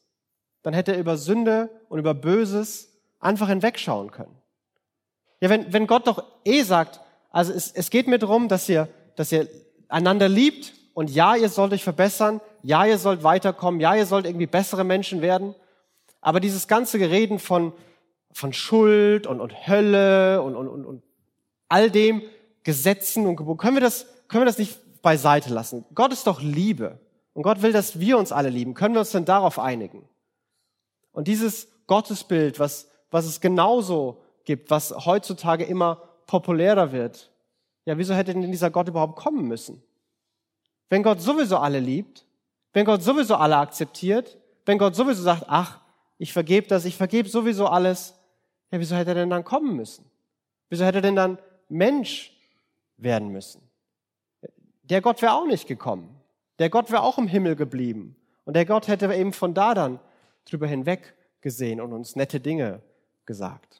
dann 0.63 0.75
hätte 0.75 0.93
er 0.93 0.99
über 0.99 1.17
Sünde 1.17 1.71
und 1.89 1.99
über 1.99 2.13
Böses 2.13 2.93
einfach 3.19 3.49
hinwegschauen 3.49 4.11
können. 4.11 4.37
Ja, 5.41 5.49
wenn, 5.49 5.73
wenn 5.73 5.87
Gott 5.87 6.07
doch 6.07 6.23
eh 6.45 6.63
sagt, 6.63 7.01
also 7.31 7.53
es, 7.53 7.73
es 7.73 7.91
geht 7.91 8.07
mir 8.07 8.19
darum, 8.19 8.49
dass 8.49 8.69
ihr, 8.69 8.89
dass 9.17 9.33
ihr 9.33 9.49
einander 9.89 10.29
liebt 10.29 10.75
und 10.95 11.11
ja, 11.11 11.37
ihr 11.37 11.49
sollt 11.49 11.73
euch 11.73 11.85
verbessern, 11.85 12.41
ja, 12.63 12.85
ihr 12.85 12.99
sollt 12.99 13.23
weiterkommen, 13.23 13.81
ja, 13.81 13.95
ihr 13.95 14.07
sollt 14.07 14.27
irgendwie 14.27 14.47
bessere 14.47 14.85
Menschen 14.85 15.23
werden, 15.23 15.55
aber 16.21 16.41
dieses 16.41 16.69
ganze 16.69 16.99
Gereden 16.99 17.39
von, 17.39 17.73
von 18.33 18.53
Schuld 18.53 19.27
und, 19.27 19.41
und 19.41 19.67
Hölle 19.67 20.43
und, 20.43 20.55
und, 20.55 20.69
und, 20.69 20.85
und 20.85 21.03
all 21.69 21.91
dem 21.91 22.23
Gesetzen 22.65 23.27
und 23.27 23.37
Geboten, 23.37 23.59
können 23.59 23.77
wir 23.77 23.81
das, 23.81 24.07
können 24.29 24.43
wir 24.43 24.47
das 24.47 24.59
nicht 24.59 24.79
beiseite 25.03 25.53
lassen. 25.53 25.85
Gott 25.95 26.13
ist 26.13 26.27
doch 26.27 26.43
Liebe. 26.43 26.99
Und 27.33 27.43
Gott 27.43 27.63
will, 27.63 27.73
dass 27.73 28.01
wir 28.01 28.19
uns 28.19 28.33
alle 28.33 28.51
lieben. 28.51 28.75
Können 28.75 28.95
wir 28.95 29.01
uns 29.01 29.13
denn 29.13 29.25
darauf 29.25 29.59
einigen? 29.59 30.09
Und 31.13 31.29
dieses 31.29 31.69
Gottesbild, 31.87 32.59
was, 32.59 32.89
was 33.11 33.25
es 33.25 33.41
genauso 33.41 34.21
gibt, 34.45 34.71
was 34.71 34.91
heutzutage 35.07 35.65
immer 35.65 36.03
populärer 36.31 36.93
wird, 36.93 37.33
ja, 37.87 37.99
wieso 37.99 38.15
hätte 38.15 38.33
denn 38.33 38.53
dieser 38.53 38.71
Gott 38.71 38.87
überhaupt 38.87 39.17
kommen 39.17 39.49
müssen? 39.49 39.83
Wenn 40.89 41.03
Gott 41.03 41.21
sowieso 41.21 41.57
alle 41.57 41.81
liebt, 41.81 42.25
wenn 42.73 42.85
Gott 42.85 43.03
sowieso 43.03 43.35
alle 43.35 43.57
akzeptiert, 43.57 44.39
wenn 44.65 44.79
Gott 44.79 44.95
sowieso 44.95 45.23
sagt, 45.23 45.47
ach, 45.49 45.81
ich 46.19 46.33
vergebe 46.33 46.69
das, 46.69 46.85
ich 46.85 46.97
vergebe 46.97 47.29
sowieso 47.29 47.67
alles, 47.67 48.15
ja, 48.71 48.79
wieso 48.79 48.95
hätte 48.95 49.11
er 49.11 49.17
denn 49.17 49.31
dann 49.31 49.43
kommen 49.43 49.75
müssen? 49.75 50.05
Wieso 50.69 50.85
hätte 50.85 50.99
er 50.99 51.03
denn 51.03 51.17
dann 51.17 51.39
Mensch 51.69 52.33
werden 52.97 53.31
müssen? 53.31 53.61
Der 54.85 55.01
Gott 55.01 55.23
wäre 55.23 55.33
auch 55.33 55.47
nicht 55.47 55.67
gekommen. 55.67 56.15
Der 56.61 56.71
Gott 56.71 56.93
wäre 56.93 57.03
auch 57.03 57.19
im 57.19 57.27
Himmel 57.27 57.57
geblieben. 57.57 58.15
Und 58.45 58.55
der 58.55 58.67
Gott 58.67 58.87
hätte 58.87 59.13
eben 59.13 59.33
von 59.33 59.53
da 59.53 59.75
dann 59.75 59.99
drüber 60.45 60.69
hinweg 60.69 61.17
gesehen 61.41 61.81
und 61.81 61.93
uns 61.93 62.15
nette 62.15 62.39
Dinge 62.39 62.83
gesagt. 63.27 63.80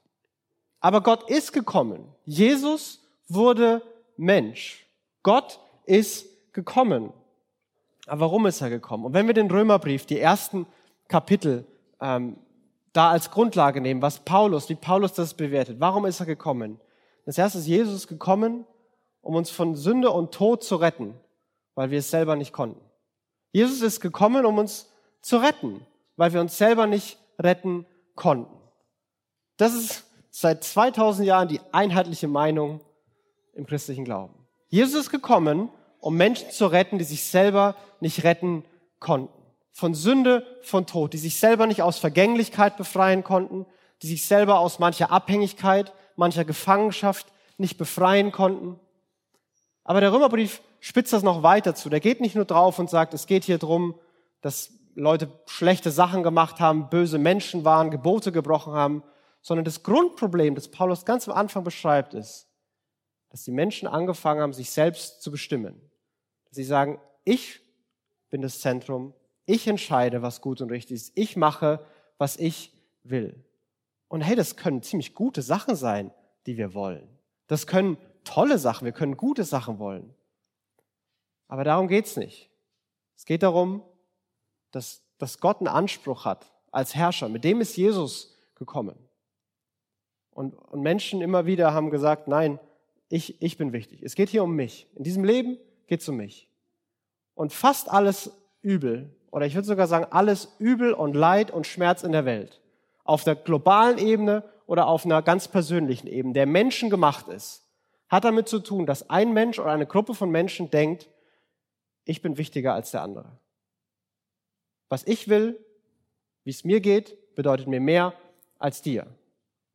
Aber 0.81 1.03
Gott 1.03 1.29
ist 1.31 1.53
gekommen. 1.53 2.05
Jesus 2.25 3.01
wurde 3.29 3.83
Mensch. 4.17 4.87
Gott 5.23 5.61
ist 5.85 6.27
gekommen. 6.53 7.13
Aber 8.07 8.23
warum 8.23 8.47
ist 8.47 8.61
er 8.61 8.71
gekommen? 8.71 9.05
Und 9.05 9.15
wenn 9.15 9.27
wir 9.27 9.35
den 9.35 9.51
Römerbrief, 9.51 10.07
die 10.07 10.19
ersten 10.19 10.67
Kapitel, 11.09 11.67
ähm, 12.01 12.37
da 12.93 13.11
als 13.11 13.31
Grundlage 13.31 13.81
nehmen, 13.81 14.03
was 14.03 14.21
Paulus, 14.21 14.69
wie 14.69 14.75
Paulus 14.75 15.13
das 15.13 15.35
bewertet, 15.35 15.79
warum 15.79 16.07
ist 16.07 16.21
er 16.21 16.27
gekommen? 16.27 16.81
Das 17.25 17.39
erste 17.39 17.59
ist, 17.59 17.67
Jesus 17.67 17.95
ist 17.95 18.09
gekommen, 18.09 18.67
um 19.21 19.35
uns 19.35 19.51
von 19.51 19.77
Sünde 19.77 20.11
und 20.11 20.33
Tod 20.33 20.65
zu 20.65 20.77
retten, 20.77 21.15
weil 21.75 21.91
wir 21.91 21.99
es 21.99 22.11
selber 22.11 22.37
nicht 22.37 22.53
konnten. 22.53 22.81
Jesus 23.53 23.83
ist 23.83 24.01
gekommen, 24.01 24.45
um 24.45 24.59
uns 24.59 24.91
zu 25.21 25.37
retten, 25.37 25.87
weil 26.17 26.33
wir 26.33 26.41
uns 26.41 26.57
selber 26.57 26.87
nicht 26.87 27.19
retten 27.39 27.87
konnten. 28.15 28.57
Das 29.57 29.75
ist 29.75 30.10
seit 30.31 30.65
2000 30.65 31.27
Jahren 31.27 31.49
die 31.49 31.61
einheitliche 31.73 32.29
Meinung 32.29 32.81
im 33.55 33.67
christlichen 33.67 34.05
Glauben. 34.05 34.35
Jesus 34.69 35.03
ist 35.03 35.11
gekommen, 35.11 35.69
um 35.99 36.17
Menschen 36.17 36.51
zu 36.51 36.67
retten, 36.67 36.99
die 36.99 37.05
sich 37.05 37.25
selber 37.25 37.77
nicht 38.01 38.25
retten 38.25 38.65
konnten. 38.99 39.33
Von 39.73 39.95
Sünde, 39.95 40.47
von 40.63 40.87
Tod, 40.87 41.13
die 41.13 41.19
sich 41.19 41.39
selber 41.39 41.67
nicht 41.67 41.83
aus 41.83 41.99
Vergänglichkeit 41.99 42.77
befreien 42.77 43.25
konnten, 43.25 43.67
die 44.03 44.07
sich 44.07 44.27
selber 44.27 44.59
aus 44.59 44.79
mancher 44.79 45.11
Abhängigkeit, 45.11 45.93
mancher 46.17 46.45
Gefangenschaft 46.45 47.27
nicht 47.59 47.77
befreien 47.77 48.33
konnten. 48.33 48.79
Aber 49.85 50.01
der 50.01 50.13
Römerbrief 50.13 50.63
spitzt 50.81 51.13
das 51.13 51.23
noch 51.23 51.43
weiter 51.43 51.75
zu. 51.75 51.91
Der 51.91 52.01
geht 52.01 52.21
nicht 52.21 52.35
nur 52.35 52.45
drauf 52.45 52.79
und 52.79 52.89
sagt, 52.89 53.15
es 53.15 53.27
geht 53.27 53.45
hier 53.45 53.59
drum, 53.59 53.95
dass 54.41 54.73
Leute 54.95 55.31
schlechte 55.47 55.91
Sachen 55.91 56.23
gemacht 56.23 56.61
haben, 56.61 56.89
böse 56.89 57.19
Menschen 57.19 57.65
waren, 57.65 57.91
Gebote 57.91 58.33
gebrochen 58.33 58.73
haben, 58.73 59.03
sondern 59.43 59.65
das 59.65 59.83
Grundproblem, 59.83 60.55
das 60.55 60.69
Paulus 60.69 61.05
ganz 61.05 61.29
am 61.29 61.35
Anfang 61.37 61.65
beschreibt, 61.65 62.15
ist, 62.15 62.49
dass 63.31 63.45
die 63.45 63.53
Menschen 63.53 63.89
angefangen 63.89 64.41
haben, 64.41 64.53
sich 64.53 64.71
selbst 64.71 65.23
zu 65.23 65.31
bestimmen. 65.31 65.81
Sie 66.51 66.65
sagen, 66.65 67.01
ich 67.25 67.61
bin 68.29 68.43
das 68.43 68.61
Zentrum, 68.61 69.15
ich 69.47 69.67
entscheide, 69.67 70.23
was 70.23 70.41
gut 70.41 70.61
und 70.61 70.71
richtig 70.71 70.97
ist, 70.97 71.13
ich 71.15 71.37
mache, 71.37 71.85
was 72.19 72.37
ich 72.37 72.73
will. 73.03 73.45
Und 74.09 74.23
hey, 74.23 74.37
das 74.37 74.57
können 74.57 74.83
ziemlich 74.83 75.15
gute 75.15 75.43
Sachen 75.43 75.77
sein, 75.77 76.13
die 76.47 76.57
wir 76.57 76.75
wollen. 76.75 77.09
Das 77.47 77.67
können 77.67 77.97
tolle 78.25 78.59
Sachen, 78.59 78.85
wir 78.85 78.93
können 78.93 79.17
gute 79.17 79.45
Sachen 79.45 79.79
wollen. 79.79 80.15
Aber 81.49 81.65
darum 81.65 81.89
geht's 81.89 82.17
nicht. 82.17 82.51
Es 83.17 83.25
geht 83.25 83.43
darum, 83.43 83.83
dass, 84.71 85.03
dass 85.19 85.41
Gott 85.41 85.59
einen 85.59 85.69
Anspruch 85.69 86.25
hat 86.25 86.53
als 86.71 86.95
Herrscher. 86.95 87.29
Mit 87.29 87.45
dem 87.45 87.61
ist 87.61 87.77
Jesus 87.77 88.37
gekommen. 88.55 88.97
Und, 90.33 90.55
und 90.55 90.83
Menschen 90.83 91.21
immer 91.21 91.47
wieder 91.47 91.75
haben 91.75 91.91
gesagt, 91.91 92.29
nein, 92.29 92.59
ich, 93.09 93.41
ich 93.43 93.57
bin 93.57 93.73
wichtig. 93.73 94.03
Es 94.03 94.15
geht 94.15 94.29
hier 94.29 94.45
um 94.45 94.55
mich. 94.55 94.87
In 94.95 95.05
diesem 95.05 95.25
Leben 95.25 95.59
geht 95.87 96.01
es 96.01 96.09
um 96.09 96.17
mich. 96.17 96.49
Und 97.35 97.53
fast 97.53 97.91
alles 97.91 98.33
Übel, 98.63 99.11
oder 99.31 99.47
ich 99.47 99.55
würde 99.55 99.67
sogar 99.67 99.87
sagen, 99.87 100.07
alles 100.11 100.55
Übel 100.59 100.93
und 100.93 101.15
Leid 101.15 101.51
und 101.51 101.67
Schmerz 101.67 102.03
in 102.03 102.13
der 102.13 102.25
Welt, 102.25 102.61
auf 103.05 103.25
der 103.25 103.35
globalen 103.35 103.99
Ebene 103.99 104.45
oder 104.67 104.87
auf 104.87 105.05
einer 105.05 105.23
ganz 105.23 105.49
persönlichen 105.49 106.07
Ebene, 106.07 106.35
der 106.35 106.47
Menschen 106.47 106.91
gemacht 106.91 107.29
ist, 107.29 107.67
hat 108.09 108.25
damit 108.25 108.49
zu 108.49 108.61
tun, 108.61 108.87
dass 108.87 109.11
ein 109.11 109.33
Mensch 109.33 109.59
oder 109.59 109.71
eine 109.71 109.87
Gruppe 109.87 110.15
von 110.15 110.31
Menschen 110.31 110.71
denkt, 110.71 111.09
ich 112.05 112.23
bin 112.23 112.39
wichtiger 112.39 112.75
als 112.75 112.91
der 112.91 113.03
andere. 113.03 113.39
Was 114.89 115.07
ich 115.07 115.29
will, 115.29 115.59
wie 116.45 116.51
es 116.51 116.65
mir 116.65 116.81
geht, 116.81 117.35
bedeutet 117.35 117.69
mir 117.69 117.81
mehr 117.81 118.13
als 118.59 118.83
dir. 118.83 119.07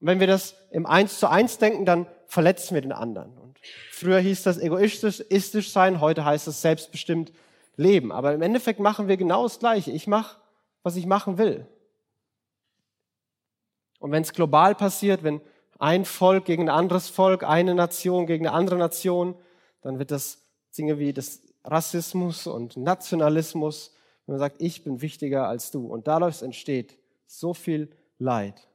Und 0.06 0.12
wenn 0.12 0.20
wir 0.20 0.28
das 0.28 0.54
im 0.70 0.86
Eins 0.86 1.18
zu 1.18 1.28
eins 1.28 1.58
denken, 1.58 1.84
dann 1.84 2.06
verletzen 2.28 2.76
wir 2.76 2.82
den 2.82 2.92
anderen. 2.92 3.36
Und 3.40 3.58
früher 3.90 4.20
hieß 4.20 4.44
das 4.44 4.60
egoistisch, 4.60 5.20
istisch 5.20 5.72
sein, 5.72 6.00
heute 6.00 6.24
heißt 6.24 6.48
es 6.48 6.62
selbstbestimmt 6.62 7.34
leben. 7.76 8.12
Aber 8.12 8.32
im 8.32 8.44
Endeffekt 8.44 8.80
machen 8.80 9.08
wir 9.08 9.18
genau 9.18 9.42
das 9.42 9.58
Gleiche. 9.58 9.90
Ich 9.90 10.06
mache, 10.06 10.38
was 10.84 10.96
ich 10.96 11.08
machen 11.08 11.40
will. 11.40 11.66
Und 13.98 14.12
wenn 14.12 14.22
es 14.22 14.34
global 14.34 14.76
passiert, 14.76 15.24
wenn 15.24 15.42
ein 15.80 16.06
Volk 16.06 16.46
gegen 16.46 16.70
ein 16.70 16.76
anderes 16.76 17.10
Volk, 17.10 17.44
eine 17.44 17.74
Nation 17.74 18.28
gegen 18.28 18.46
eine 18.46 18.56
andere 18.56 18.78
Nation, 18.78 19.34
dann 19.82 19.98
wird 19.98 20.12
das 20.12 20.38
Dinge 20.78 21.00
wie 21.00 21.14
das 21.14 21.42
Rassismus 21.64 22.46
und 22.46 22.78
Nationalismus, 22.78 23.96
wenn 24.28 24.34
man 24.34 24.40
sagt, 24.40 24.58
ich 24.62 24.84
bin 24.84 25.02
wichtiger 25.02 25.48
als 25.48 25.72
du. 25.72 25.88
Und 25.88 26.08
dadurch 26.08 26.44
entsteht 26.44 26.96
so 27.26 27.56
viel 27.56 27.90
Leid. 28.20 28.68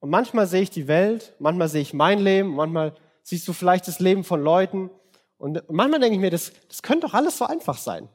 Und 0.00 0.10
manchmal 0.10 0.46
sehe 0.46 0.62
ich 0.62 0.70
die 0.70 0.88
Welt, 0.88 1.34
manchmal 1.38 1.68
sehe 1.68 1.82
ich 1.82 1.94
mein 1.94 2.18
Leben, 2.18 2.56
manchmal 2.56 2.94
siehst 3.22 3.46
du 3.46 3.52
vielleicht 3.52 3.86
das 3.86 4.00
Leben 4.00 4.24
von 4.24 4.42
Leuten. 4.42 4.90
Und 5.38 5.62
manchmal 5.70 6.00
denke 6.00 6.14
ich 6.14 6.20
mir, 6.20 6.30
das, 6.30 6.52
das 6.68 6.82
könnte 6.82 7.06
doch 7.06 7.14
alles 7.14 7.38
so 7.38 7.44
einfach 7.44 7.78
sein. 7.78 8.08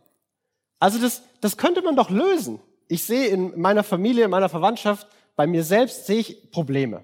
Also 0.80 1.00
das, 1.00 1.24
das 1.42 1.58
könnte 1.58 1.82
man 1.82 1.96
doch 1.96 2.10
lösen. 2.10 2.60
Ich 2.88 3.04
sehe 3.04 3.28
in 3.28 3.60
meiner 3.60 3.84
Familie, 3.84 4.26
in 4.26 4.32
meiner 4.32 4.50
Verwandtschaft, 4.50 5.08
bei 5.36 5.48
mir 5.48 5.64
selbst 5.64 6.06
sehe 6.06 6.20
ich 6.20 6.52
Probleme, 6.52 7.04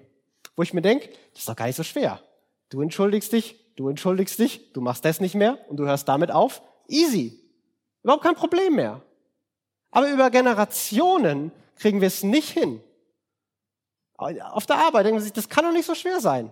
wo 0.56 0.62
ich 0.62 0.74
mir 0.74 0.82
denke, 0.82 1.08
das 1.32 1.40
ist 1.40 1.48
doch 1.48 1.56
gar 1.56 1.66
nicht 1.66 1.76
so 1.76 1.82
schwer. 1.82 2.20
Du 2.68 2.80
entschuldigst 2.80 3.32
dich, 3.32 3.56
du 3.76 3.88
entschuldigst 3.88 4.38
dich, 4.38 4.72
du 4.72 4.80
machst 4.80 5.04
das 5.04 5.20
nicht 5.20 5.34
mehr 5.34 5.58
und 5.68 5.76
du 5.76 5.86
hörst 5.86 6.08
damit 6.08 6.30
auf. 6.30 6.62
Easy. 6.88 7.38
Überhaupt 8.02 8.24
kein 8.24 8.34
Problem 8.34 8.74
mehr. 8.74 9.02
Aber 9.90 10.10
über 10.10 10.30
Generationen 10.30 11.52
kriegen 11.76 12.00
wir 12.00 12.08
es 12.08 12.22
nicht 12.22 12.48
hin, 12.48 12.80
auf 14.22 14.66
der 14.66 14.76
Arbeit 14.76 15.06
denken 15.06 15.20
sie 15.20 15.24
sich, 15.24 15.32
das 15.32 15.48
kann 15.48 15.64
doch 15.64 15.72
nicht 15.72 15.86
so 15.86 15.94
schwer 15.94 16.20
sein. 16.20 16.50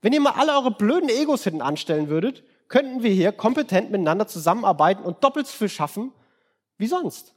Wenn 0.00 0.12
ihr 0.12 0.20
mal 0.20 0.34
alle 0.36 0.52
eure 0.52 0.70
blöden 0.70 1.08
Egos 1.08 1.44
hinten 1.44 1.62
anstellen 1.62 2.08
würdet, 2.08 2.44
könnten 2.68 3.02
wir 3.02 3.10
hier 3.10 3.32
kompetent 3.32 3.90
miteinander 3.90 4.26
zusammenarbeiten 4.26 5.02
und 5.02 5.24
doppelt 5.24 5.46
so 5.46 5.56
viel 5.56 5.68
schaffen 5.68 6.12
wie 6.76 6.86
sonst. 6.86 7.34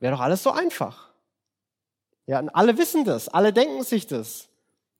Wäre 0.00 0.14
doch 0.14 0.20
alles 0.20 0.42
so 0.42 0.50
einfach. 0.50 1.10
Ja, 2.26 2.38
und 2.38 2.50
alle 2.50 2.78
wissen 2.78 3.04
das, 3.04 3.28
alle 3.28 3.52
denken 3.52 3.82
sich 3.82 4.06
das. 4.06 4.48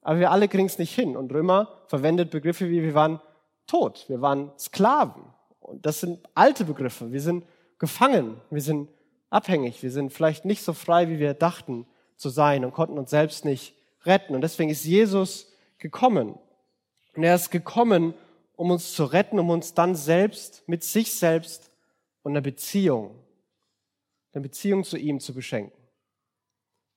Aber 0.02 0.18
wir 0.18 0.30
alle 0.30 0.48
kriegen 0.48 0.66
es 0.66 0.78
nicht 0.78 0.94
hin. 0.94 1.16
Und 1.16 1.32
Römer 1.32 1.68
verwendet 1.86 2.30
Begriffe 2.30 2.68
wie 2.68 2.82
wir 2.82 2.94
waren 2.94 3.20
tot, 3.66 4.04
wir 4.08 4.20
waren 4.20 4.50
Sklaven. 4.58 5.22
Und 5.60 5.84
das 5.84 6.00
sind 6.00 6.26
alte 6.34 6.64
Begriffe. 6.64 7.12
Wir 7.12 7.20
sind 7.20 7.44
gefangen, 7.78 8.40
wir 8.50 8.62
sind 8.62 8.88
abhängig, 9.30 9.82
wir 9.82 9.90
sind 9.90 10.12
vielleicht 10.12 10.44
nicht 10.44 10.62
so 10.62 10.72
frei, 10.72 11.08
wie 11.08 11.18
wir 11.18 11.34
dachten 11.34 11.86
zu 12.16 12.30
sein 12.30 12.64
und 12.64 12.72
konnten 12.72 12.98
uns 12.98 13.10
selbst 13.10 13.44
nicht 13.44 13.74
retten. 14.04 14.34
Und 14.34 14.40
deswegen 14.40 14.70
ist 14.70 14.84
Jesus 14.84 15.52
gekommen. 15.78 16.38
Und 17.14 17.22
er 17.24 17.34
ist 17.34 17.50
gekommen, 17.50 18.14
um 18.56 18.70
uns 18.70 18.92
zu 18.92 19.04
retten, 19.04 19.38
um 19.38 19.50
uns 19.50 19.74
dann 19.74 19.94
selbst 19.94 20.62
mit 20.66 20.82
sich 20.82 21.14
selbst 21.14 21.70
und 22.22 22.32
einer 22.32 22.40
Beziehung, 22.40 23.14
eine 24.32 24.42
Beziehung 24.42 24.84
zu 24.84 24.96
ihm 24.98 25.20
zu 25.20 25.32
beschenken. 25.32 25.76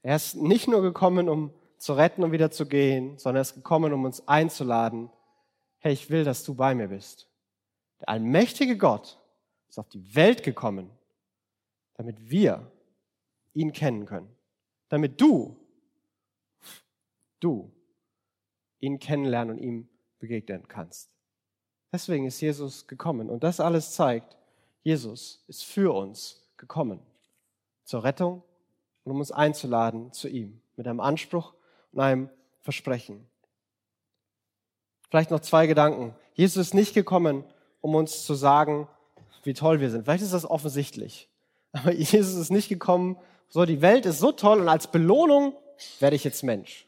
Er 0.02 0.16
ist 0.16 0.36
nicht 0.36 0.68
nur 0.68 0.82
gekommen, 0.82 1.30
um 1.30 1.54
zu 1.78 1.94
retten 1.94 2.24
und 2.24 2.32
wieder 2.32 2.52
zu 2.52 2.68
gehen, 2.68 3.18
sondern 3.18 3.38
er 3.38 3.42
ist 3.42 3.56
gekommen, 3.56 3.94
um 3.94 4.06
uns 4.06 4.28
einzuladen. 4.28 5.10
Hey, 5.80 5.94
ich 5.94 6.10
will, 6.10 6.24
dass 6.24 6.44
du 6.44 6.56
bei 6.56 6.76
mir 6.76 6.88
bist. 6.88 7.28
Der 8.00 8.10
allmächtige 8.10 8.78
Gott 8.78 9.20
ist 9.70 9.80
auf 9.80 9.90
die 9.90 10.16
Welt 10.16 10.44
gekommen, 10.44 10.90
damit 11.96 12.30
wir 12.30 12.72
ihn 13.54 13.72
kennen 13.74 14.06
können. 14.06 14.30
Damit 14.90 15.22
du 15.22 15.56
du 17.42 17.72
ihn 18.80 19.00
kennenlernen 19.00 19.58
und 19.58 19.62
ihm 19.62 19.90
begegnen 20.20 20.68
kannst. 20.68 21.10
Deswegen 21.92 22.26
ist 22.26 22.40
Jesus 22.40 22.88
gekommen. 22.88 23.30
Und 23.30 23.44
das 23.44 23.60
alles 23.60 23.92
zeigt, 23.92 24.38
Jesus 24.84 25.44
ist 25.48 25.66
für 25.66 25.94
uns 25.94 26.42
gekommen. 26.58 27.00
Zur 27.84 28.04
Rettung 28.04 28.44
und 29.04 29.12
um 29.12 29.20
uns 29.20 29.32
einzuladen 29.32 30.14
zu 30.14 30.30
ihm. 30.30 30.62
Mit 30.78 30.88
einem 30.88 31.02
Anspruch 31.02 31.54
und 31.92 32.00
einem 32.00 32.30
Versprechen. 32.62 33.28
Vielleicht 35.10 35.32
noch 35.32 35.42
zwei 35.42 35.68
Gedanken. 35.68 36.16
Jesus 36.34 36.68
ist 36.68 36.74
nicht 36.74 36.94
gekommen, 36.94 37.44
um 37.82 37.96
uns 37.96 38.26
zu 38.26 38.34
sagen, 38.34 38.88
wie 39.44 39.54
toll 39.54 39.82
wir 39.82 39.90
sind. 39.90 40.06
Vielleicht 40.06 40.24
ist 40.24 40.34
das 40.34 40.50
offensichtlich. 40.50 41.28
Aber 41.74 41.92
Jesus 41.94 42.36
ist 42.36 42.52
nicht 42.52 42.70
gekommen, 42.70 43.18
so 43.50 43.66
die 43.66 43.82
Welt 43.82 44.06
ist 44.06 44.20
so 44.20 44.32
toll 44.32 44.62
und 44.62 44.70
als 44.70 44.88
Belohnung 44.88 45.54
werde 46.00 46.16
ich 46.16 46.24
jetzt 46.24 46.44
Mensch. 46.44 46.88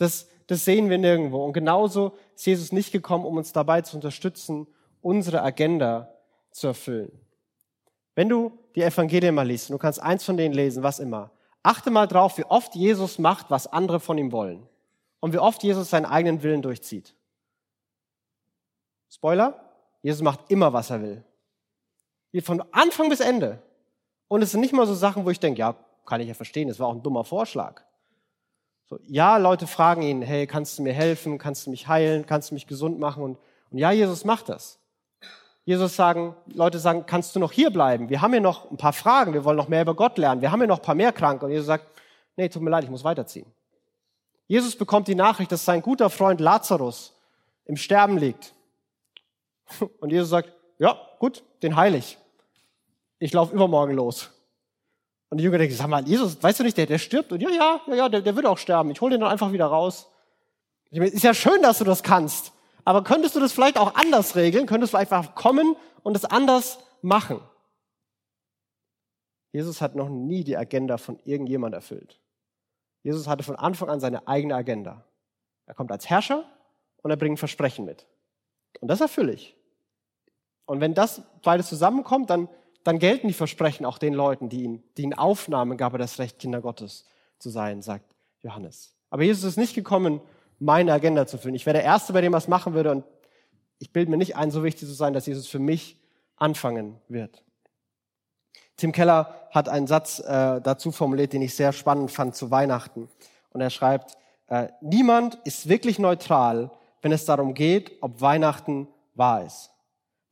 Das, 0.00 0.28
das 0.46 0.64
sehen 0.64 0.88
wir 0.88 0.96
nirgendwo. 0.96 1.44
Und 1.44 1.52
genauso 1.52 2.16
ist 2.34 2.46
Jesus 2.46 2.72
nicht 2.72 2.90
gekommen, 2.90 3.26
um 3.26 3.36
uns 3.36 3.52
dabei 3.52 3.82
zu 3.82 3.96
unterstützen, 3.96 4.66
unsere 5.02 5.42
Agenda 5.42 6.14
zu 6.50 6.68
erfüllen. 6.68 7.12
Wenn 8.14 8.30
du 8.30 8.58
die 8.74 8.82
Evangelien 8.82 9.34
mal 9.34 9.46
liest, 9.46 9.68
und 9.68 9.74
du 9.74 9.78
kannst 9.78 10.02
eins 10.02 10.24
von 10.24 10.38
denen 10.38 10.54
lesen, 10.54 10.82
was 10.82 11.00
immer, 11.00 11.30
achte 11.62 11.90
mal 11.90 12.06
drauf, 12.06 12.38
wie 12.38 12.44
oft 12.44 12.74
Jesus 12.74 13.18
macht, 13.18 13.50
was 13.50 13.66
andere 13.66 14.00
von 14.00 14.16
ihm 14.16 14.32
wollen. 14.32 14.66
Und 15.20 15.34
wie 15.34 15.38
oft 15.38 15.62
Jesus 15.62 15.90
seinen 15.90 16.06
eigenen 16.06 16.42
Willen 16.42 16.62
durchzieht. 16.62 17.14
Spoiler, 19.10 19.60
Jesus 20.00 20.22
macht 20.22 20.50
immer, 20.50 20.72
was 20.72 20.88
er 20.88 21.02
will. 21.02 21.24
Von 22.42 22.62
Anfang 22.72 23.10
bis 23.10 23.20
Ende. 23.20 23.62
Und 24.28 24.40
es 24.40 24.52
sind 24.52 24.60
nicht 24.60 24.72
mal 24.72 24.86
so 24.86 24.94
Sachen, 24.94 25.26
wo 25.26 25.30
ich 25.30 25.40
denke, 25.40 25.58
ja, 25.58 25.74
kann 26.06 26.22
ich 26.22 26.28
ja 26.28 26.34
verstehen, 26.34 26.68
das 26.68 26.78
war 26.78 26.88
auch 26.88 26.94
ein 26.94 27.02
dummer 27.02 27.24
Vorschlag. 27.24 27.82
So, 28.90 28.98
ja, 29.06 29.36
Leute 29.36 29.68
fragen 29.68 30.02
ihn, 30.02 30.20
hey, 30.20 30.48
kannst 30.48 30.76
du 30.76 30.82
mir 30.82 30.92
helfen? 30.92 31.38
Kannst 31.38 31.64
du 31.64 31.70
mich 31.70 31.86
heilen? 31.86 32.26
Kannst 32.26 32.50
du 32.50 32.54
mich 32.54 32.66
gesund 32.66 32.98
machen? 32.98 33.22
Und, 33.22 33.38
und 33.70 33.78
ja, 33.78 33.92
Jesus 33.92 34.24
macht 34.24 34.48
das. 34.48 34.80
Jesus 35.64 35.94
sagen, 35.94 36.34
Leute 36.46 36.80
sagen, 36.80 37.04
kannst 37.06 37.36
du 37.36 37.38
noch 37.38 37.52
hier 37.52 37.70
bleiben? 37.70 38.08
Wir 38.08 38.20
haben 38.20 38.32
hier 38.32 38.40
noch 38.40 38.68
ein 38.68 38.76
paar 38.76 38.92
Fragen. 38.92 39.32
Wir 39.32 39.44
wollen 39.44 39.56
noch 39.56 39.68
mehr 39.68 39.82
über 39.82 39.94
Gott 39.94 40.18
lernen. 40.18 40.40
Wir 40.40 40.50
haben 40.50 40.58
hier 40.58 40.66
noch 40.66 40.80
ein 40.80 40.84
paar 40.84 40.96
mehr 40.96 41.12
Kranke. 41.12 41.46
Und 41.46 41.52
Jesus 41.52 41.68
sagt, 41.68 41.86
nee, 42.36 42.48
tut 42.48 42.62
mir 42.62 42.70
leid, 42.70 42.82
ich 42.82 42.90
muss 42.90 43.04
weiterziehen. 43.04 43.46
Jesus 44.48 44.74
bekommt 44.74 45.06
die 45.06 45.14
Nachricht, 45.14 45.52
dass 45.52 45.64
sein 45.64 45.82
guter 45.82 46.10
Freund 46.10 46.40
Lazarus 46.40 47.14
im 47.66 47.76
Sterben 47.76 48.18
liegt. 48.18 48.52
Und 50.00 50.10
Jesus 50.10 50.30
sagt, 50.30 50.52
ja, 50.78 50.98
gut, 51.20 51.44
den 51.62 51.76
heil 51.76 51.94
ich. 51.94 52.18
Ich 53.20 53.32
laufe 53.32 53.54
übermorgen 53.54 53.94
los. 53.94 54.30
Und 55.30 55.38
die 55.38 55.44
Jünger 55.44 55.58
denken, 55.58 55.74
sag 55.74 55.88
mal, 55.88 56.06
Jesus, 56.06 56.42
weißt 56.42 56.60
du 56.60 56.64
nicht, 56.64 56.76
der, 56.76 56.86
der 56.86 56.98
stirbt? 56.98 57.32
Und 57.32 57.40
ja, 57.40 57.50
ja, 57.50 57.80
ja, 57.86 57.94
ja, 57.94 58.08
der, 58.08 58.20
der 58.20 58.36
wird 58.36 58.46
auch 58.46 58.58
sterben. 58.58 58.90
Ich 58.90 59.00
hole 59.00 59.12
den 59.12 59.20
dann 59.20 59.30
einfach 59.30 59.52
wieder 59.52 59.66
raus. 59.66 60.10
Meine, 60.90 61.06
ist 61.06 61.22
ja 61.22 61.34
schön, 61.34 61.62
dass 61.62 61.78
du 61.78 61.84
das 61.84 62.02
kannst. 62.02 62.52
Aber 62.84 63.04
könntest 63.04 63.36
du 63.36 63.40
das 63.40 63.52
vielleicht 63.52 63.78
auch 63.78 63.94
anders 63.94 64.34
regeln? 64.34 64.66
Könntest 64.66 64.92
du 64.92 64.98
einfach 64.98 65.36
kommen 65.36 65.76
und 66.02 66.16
es 66.16 66.24
anders 66.24 66.80
machen? 67.00 67.40
Jesus 69.52 69.80
hat 69.80 69.94
noch 69.94 70.08
nie 70.08 70.44
die 70.44 70.56
Agenda 70.56 70.96
von 70.96 71.18
irgendjemand 71.24 71.74
erfüllt. 71.74 72.20
Jesus 73.02 73.26
hatte 73.26 73.44
von 73.44 73.56
Anfang 73.56 73.88
an 73.88 74.00
seine 74.00 74.26
eigene 74.28 74.54
Agenda. 74.54 75.04
Er 75.66 75.74
kommt 75.74 75.90
als 75.92 76.08
Herrscher 76.08 76.44
und 77.02 77.10
er 77.10 77.16
bringt 77.16 77.38
Versprechen 77.38 77.84
mit. 77.84 78.06
Und 78.80 78.88
das 78.88 79.00
erfülle 79.00 79.32
ich. 79.32 79.56
Und 80.66 80.80
wenn 80.80 80.94
das 80.94 81.22
beides 81.42 81.68
zusammenkommt, 81.68 82.30
dann, 82.30 82.48
dann 82.84 82.98
gelten 82.98 83.28
die 83.28 83.34
Versprechen 83.34 83.84
auch 83.84 83.98
den 83.98 84.14
Leuten, 84.14 84.48
die 84.48 84.62
ihn, 84.62 84.82
die 84.96 85.02
ihn 85.02 85.14
aufnahmen, 85.14 85.76
gab 85.76 85.92
er 85.92 85.98
das 85.98 86.18
Recht, 86.18 86.38
Kinder 86.38 86.60
Gottes 86.60 87.04
zu 87.38 87.50
sein, 87.50 87.82
sagt 87.82 88.14
Johannes. 88.42 88.94
Aber 89.10 89.22
Jesus 89.22 89.44
ist 89.44 89.56
nicht 89.56 89.74
gekommen, 89.74 90.20
meine 90.58 90.92
Agenda 90.92 91.26
zu 91.26 91.38
füllen. 91.38 91.54
Ich 91.54 91.66
wäre 91.66 91.74
der 91.74 91.84
Erste, 91.84 92.12
bei 92.12 92.20
dem 92.20 92.34
es 92.34 92.48
machen 92.48 92.74
würde 92.74 92.90
und 92.90 93.04
ich 93.78 93.92
bilde 93.92 94.10
mir 94.10 94.18
nicht 94.18 94.36
ein, 94.36 94.50
so 94.50 94.62
wichtig 94.62 94.88
zu 94.88 94.94
sein, 94.94 95.14
dass 95.14 95.26
Jesus 95.26 95.48
für 95.48 95.58
mich 95.58 95.98
anfangen 96.36 96.96
wird. 97.08 97.42
Tim 98.76 98.92
Keller 98.92 99.48
hat 99.50 99.68
einen 99.68 99.86
Satz 99.86 100.20
äh, 100.20 100.60
dazu 100.60 100.92
formuliert, 100.92 101.32
den 101.32 101.42
ich 101.42 101.54
sehr 101.54 101.72
spannend 101.72 102.10
fand 102.10 102.34
zu 102.34 102.50
Weihnachten. 102.50 103.08
Und 103.50 103.60
er 103.60 103.70
schreibt, 103.70 104.16
äh, 104.46 104.68
niemand 104.80 105.38
ist 105.44 105.68
wirklich 105.68 105.98
neutral, 105.98 106.70
wenn 107.02 107.12
es 107.12 107.24
darum 107.24 107.54
geht, 107.54 107.92
ob 108.00 108.20
Weihnachten 108.20 108.88
wahr 109.14 109.44
ist. 109.44 109.70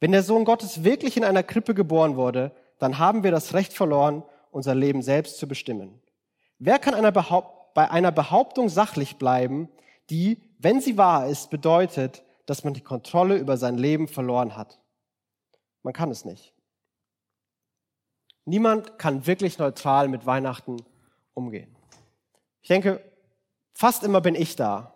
Wenn 0.00 0.12
der 0.12 0.23
Sohn 0.23 0.45
Gottes 0.45 0.85
wirklich 0.85 1.17
in 1.17 1.25
einer 1.25 1.43
Krippe 1.43 1.75
geboren 1.75 2.17
wurde, 2.17 2.52
dann 2.78 2.99
haben 2.99 3.25
wir 3.25 3.31
das 3.31 3.55
Recht 3.55 3.73
verloren, 3.73 4.23
unser 4.50 4.75
Leben 4.75 5.02
selbst 5.02 5.38
zu 5.38 5.49
bestimmen. 5.49 6.00
Wer 6.59 6.78
kann 6.78 6.95
einer 6.95 7.12
bei 7.12 7.90
einer 7.90 8.12
Behauptung 8.12 8.69
sachlich 8.69 9.17
bleiben, 9.17 9.69
die, 10.11 10.40
wenn 10.59 10.81
sie 10.81 10.97
wahr 10.97 11.26
ist, 11.26 11.50
bedeutet, 11.50 12.23
dass 12.47 12.64
man 12.64 12.75
die 12.75 12.81
Kontrolle 12.81 13.37
über 13.37 13.57
sein 13.57 13.76
Leben 13.76 14.09
verloren 14.09 14.57
hat? 14.57 14.81
Man 15.83 15.93
kann 15.93 16.11
es 16.11 16.25
nicht. 16.25 16.55
Niemand 18.45 18.99
kann 18.99 19.26
wirklich 19.26 19.59
neutral 19.59 20.09
mit 20.09 20.25
Weihnachten 20.25 20.83
umgehen. 21.35 21.76
Ich 22.62 22.69
denke, 22.69 23.02
fast 23.75 24.02
immer 24.02 24.21
bin 24.21 24.35
ich 24.35 24.57
da. 24.57 24.95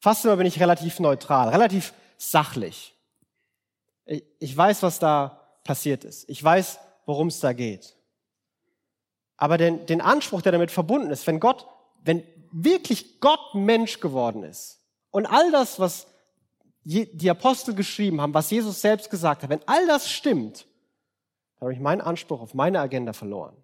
Fast 0.00 0.24
immer 0.24 0.36
bin 0.36 0.46
ich 0.46 0.60
relativ 0.60 0.98
neutral, 0.98 1.50
relativ 1.50 1.92
sachlich. 2.18 2.96
Ich 4.38 4.56
weiß, 4.56 4.82
was 4.82 4.98
da 4.98 5.40
passiert 5.62 6.04
ist. 6.04 6.28
Ich 6.28 6.42
weiß, 6.42 6.80
worum 7.06 7.28
es 7.28 7.38
da 7.38 7.52
geht. 7.52 7.96
Aber 9.36 9.56
den, 9.56 9.86
den 9.86 10.00
Anspruch, 10.00 10.42
der 10.42 10.52
damit 10.52 10.70
verbunden 10.70 11.10
ist, 11.10 11.26
wenn 11.26 11.38
Gott, 11.38 11.66
wenn 12.02 12.24
wirklich 12.50 13.20
Gott 13.20 13.54
Mensch 13.54 14.00
geworden 14.00 14.42
ist 14.42 14.80
und 15.10 15.26
all 15.26 15.52
das, 15.52 15.78
was 15.78 16.08
die 16.82 17.30
Apostel 17.30 17.74
geschrieben 17.74 18.20
haben, 18.20 18.34
was 18.34 18.50
Jesus 18.50 18.80
selbst 18.80 19.10
gesagt 19.10 19.42
hat, 19.42 19.50
wenn 19.50 19.66
all 19.66 19.86
das 19.86 20.10
stimmt, 20.10 20.66
dann 21.56 21.66
habe 21.66 21.72
ich 21.72 21.80
meinen 21.80 22.00
Anspruch 22.00 22.40
auf 22.40 22.54
meine 22.54 22.80
Agenda 22.80 23.12
verloren. 23.12 23.56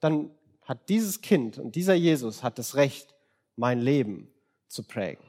Dann 0.00 0.30
hat 0.62 0.88
dieses 0.88 1.20
Kind 1.22 1.58
und 1.58 1.76
dieser 1.76 1.94
Jesus 1.94 2.42
hat 2.42 2.58
das 2.58 2.74
Recht, 2.74 3.14
mein 3.56 3.80
Leben 3.80 4.32
zu 4.68 4.82
prägen. 4.82 5.24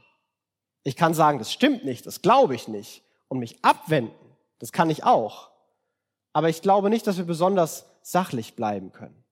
Ich 0.84 0.96
kann 0.96 1.14
sagen, 1.14 1.40
das 1.40 1.54
stimmt 1.54 1.86
nicht, 1.86 2.06
das 2.06 2.22
glaube 2.22 2.56
ich 2.56 2.68
nicht 2.68 3.04
und 3.32 3.40
mich 3.40 3.64
abwenden. 3.64 4.14
Das 4.60 4.74
kann 4.74 4.90
ich 4.90 5.06
auch. 5.06 5.52
Aber 6.34 6.50
ich 6.50 6.62
glaube 6.62 6.90
nicht, 6.90 7.08
dass 7.08 7.16
wir 7.16 7.24
besonders 7.24 7.86
sachlich 8.02 8.58
bleiben 8.58 8.92
können. 8.92 9.24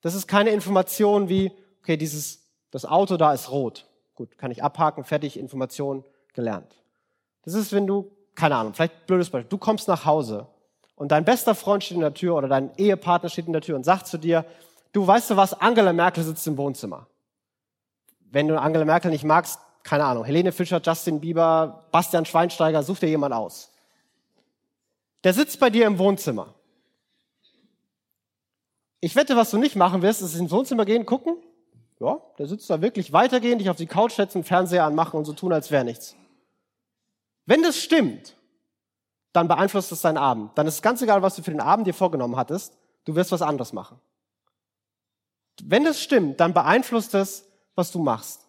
Das 0.00 0.14
ist 0.14 0.28
keine 0.28 0.50
Information 0.50 1.28
wie, 1.28 1.50
okay, 1.80 1.96
dieses, 1.96 2.46
das 2.70 2.84
Auto 2.84 3.16
da 3.16 3.32
ist 3.32 3.50
rot. 3.50 3.84
Gut, 4.14 4.38
kann 4.38 4.52
ich 4.52 4.62
abhaken, 4.62 5.02
fertig, 5.02 5.40
Information 5.40 6.04
gelernt. 6.34 6.72
Das 7.42 7.54
ist, 7.54 7.72
wenn 7.72 7.88
du, 7.88 8.12
keine 8.36 8.54
Ahnung, 8.54 8.74
vielleicht 8.74 9.08
blödes 9.08 9.28
Beispiel, 9.28 9.48
du 9.48 9.58
kommst 9.58 9.88
nach 9.88 10.04
Hause 10.04 10.46
und 10.94 11.10
dein 11.10 11.24
bester 11.24 11.56
Freund 11.56 11.82
steht 11.82 11.96
in 11.96 12.02
der 12.02 12.14
Tür 12.14 12.36
oder 12.36 12.46
dein 12.46 12.70
Ehepartner 12.76 13.28
steht 13.28 13.48
in 13.48 13.52
der 13.52 13.62
Tür 13.62 13.74
und 13.74 13.82
sagt 13.82 14.06
zu 14.06 14.18
dir, 14.18 14.44
du 14.92 15.04
weißt 15.04 15.30
du 15.30 15.36
was, 15.36 15.52
Angela 15.52 15.92
Merkel 15.92 16.22
sitzt 16.22 16.46
im 16.46 16.56
Wohnzimmer. 16.56 17.08
Wenn 18.20 18.46
du 18.46 18.60
Angela 18.60 18.84
Merkel 18.84 19.10
nicht 19.10 19.24
magst, 19.24 19.58
keine 19.88 20.04
Ahnung, 20.04 20.24
Helene 20.24 20.52
Fischer, 20.52 20.82
Justin 20.84 21.18
Bieber, 21.18 21.86
Bastian 21.92 22.26
Schweinsteiger, 22.26 22.82
such 22.82 22.98
dir 22.98 23.08
jemand 23.08 23.32
aus. 23.32 23.72
Der 25.24 25.32
sitzt 25.32 25.58
bei 25.58 25.70
dir 25.70 25.86
im 25.86 25.98
Wohnzimmer. 25.98 26.54
Ich 29.00 29.16
wette, 29.16 29.34
was 29.34 29.50
du 29.50 29.56
nicht 29.56 29.76
machen 29.76 30.02
wirst, 30.02 30.20
ist 30.20 30.34
ins 30.34 30.50
Wohnzimmer 30.50 30.84
gehen, 30.84 31.06
gucken. 31.06 31.38
Ja, 32.00 32.20
der 32.38 32.46
sitzt 32.46 32.68
da 32.68 32.82
wirklich 32.82 33.14
weitergehen, 33.14 33.58
dich 33.58 33.70
auf 33.70 33.76
die 33.76 33.86
Couch 33.86 34.12
setzen, 34.12 34.44
Fernseher 34.44 34.84
anmachen 34.84 35.16
und 35.16 35.24
so 35.24 35.32
tun, 35.32 35.54
als 35.54 35.70
wäre 35.70 35.84
nichts. 35.84 36.14
Wenn 37.46 37.62
das 37.62 37.78
stimmt, 37.78 38.36
dann 39.32 39.48
beeinflusst 39.48 39.90
es 39.90 40.02
deinen 40.02 40.18
Abend. 40.18 40.50
Dann 40.56 40.66
ist 40.66 40.74
es 40.74 40.82
ganz 40.82 41.00
egal, 41.00 41.22
was 41.22 41.34
du 41.34 41.42
für 41.42 41.50
den 41.50 41.60
Abend 41.60 41.86
dir 41.86 41.94
vorgenommen 41.94 42.36
hattest. 42.36 42.76
Du 43.06 43.14
wirst 43.14 43.32
was 43.32 43.40
anderes 43.40 43.72
machen. 43.72 43.98
Wenn 45.62 45.84
das 45.84 46.02
stimmt, 46.02 46.40
dann 46.40 46.52
beeinflusst 46.52 47.14
es, 47.14 47.46
was 47.74 47.90
du 47.90 48.00
machst. 48.00 48.47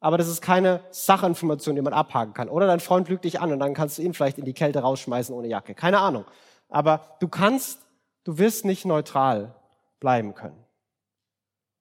Aber 0.00 0.16
das 0.16 0.28
ist 0.28 0.40
keine 0.40 0.80
Sachinformation, 0.90 1.76
die 1.76 1.82
man 1.82 1.92
abhaken 1.92 2.32
kann. 2.32 2.48
Oder 2.48 2.66
dein 2.66 2.80
Freund 2.80 3.08
lügt 3.08 3.24
dich 3.24 3.40
an 3.40 3.52
und 3.52 3.60
dann 3.60 3.74
kannst 3.74 3.98
du 3.98 4.02
ihn 4.02 4.14
vielleicht 4.14 4.38
in 4.38 4.46
die 4.46 4.54
Kälte 4.54 4.80
rausschmeißen 4.80 5.34
ohne 5.34 5.48
Jacke. 5.48 5.74
Keine 5.74 5.98
Ahnung. 5.98 6.24
Aber 6.70 7.16
du 7.20 7.28
kannst, 7.28 7.80
du 8.24 8.38
wirst 8.38 8.64
nicht 8.64 8.86
neutral 8.86 9.54
bleiben 10.00 10.34
können. 10.34 10.64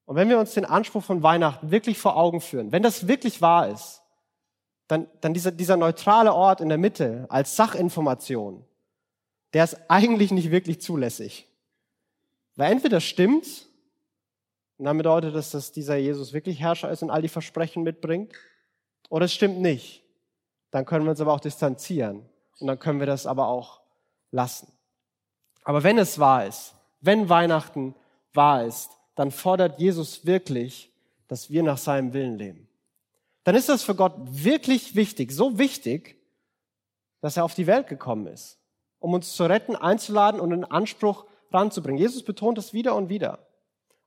Und 0.06 0.16
wenn 0.16 0.28
wir 0.28 0.40
uns 0.40 0.54
den 0.54 0.66
Anspruch 0.66 1.04
von 1.04 1.24
Weihnachten 1.24 1.72
wirklich 1.72 1.98
vor 1.98 2.18
Augen 2.18 2.42
führen, 2.42 2.72
wenn 2.72 2.84
das 2.84 3.08
wirklich 3.08 3.42
wahr 3.42 3.70
ist, 3.70 4.02
dann, 4.88 5.08
dann 5.22 5.34
dieser, 5.34 5.52
dieser 5.52 5.78
neutrale 5.78 6.34
Ort 6.34 6.62
in 6.62 6.70
der 6.70 6.80
Mitte 6.80 7.26
als 7.30 7.56
Sachinformation, 7.56 8.66
der 9.54 9.64
ist 9.64 9.78
eigentlich 9.88 10.32
nicht 10.32 10.52
wirklich 10.52 10.82
zulässig. 10.82 11.48
Weil 12.56 12.72
entweder 12.72 13.00
stimmt's, 13.00 13.69
und 14.80 14.86
dann 14.86 14.98
bedeutet 14.98 15.36
das, 15.36 15.52
dass 15.52 15.72
dieser 15.72 15.98
Jesus 15.98 16.34
wirklich 16.34 16.60
Herrscher 16.60 16.90
ist 16.90 17.04
und 17.04 17.12
all 17.12 17.22
die 17.22 17.28
Versprechen 17.28 17.84
mitbringt, 17.84 18.34
oder 19.10 19.26
es 19.26 19.34
stimmt 19.34 19.60
nicht. 19.60 20.04
Dann 20.72 20.86
können 20.86 21.06
wir 21.06 21.12
uns 21.12 21.22
aber 21.22 21.34
auch 21.34 21.40
distanzieren 21.40 22.28
und 22.60 22.66
dann 22.66 22.80
können 22.80 23.00
wir 23.00 23.08
das 23.08 23.28
aber 23.28 23.48
auch 23.48 23.82
lassen. 24.32 24.72
Aber 25.64 25.84
wenn 25.84 26.00
es 26.00 26.18
wahr 26.18 26.48
ist, 26.48 26.74
wenn 27.02 27.30
Weihnachten 27.30 27.94
wahr 28.34 28.66
ist, 28.66 28.90
dann 29.14 29.30
fordert 29.30 29.80
Jesus 29.80 30.26
wirklich, 30.26 30.92
dass 31.28 31.52
wir 31.52 31.62
nach 31.62 31.78
seinem 31.78 32.14
Willen 32.14 32.40
leben 32.40 32.70
dann 33.50 33.56
ist 33.56 33.68
das 33.68 33.82
für 33.82 33.96
Gott 33.96 34.14
wirklich 34.28 34.96
wichtig, 34.96 35.32
so 35.32 35.58
wichtig, 35.58 36.22
dass 37.20 37.36
er 37.36 37.44
auf 37.44 37.56
die 37.56 37.66
Welt 37.66 37.88
gekommen 37.88 38.28
ist, 38.28 38.60
um 39.00 39.14
uns 39.16 39.36
zu 39.36 39.44
retten, 39.44 39.76
einzuladen 39.76 40.40
und 40.40 40.54
einen 40.54 40.66
Anspruch 40.66 41.26
ranzubringen. 41.52 42.00
Jesus 42.00 42.22
betont 42.22 42.60
das 42.60 42.74
wieder 42.74 42.96
und 42.96 43.10
wieder. 43.10 43.40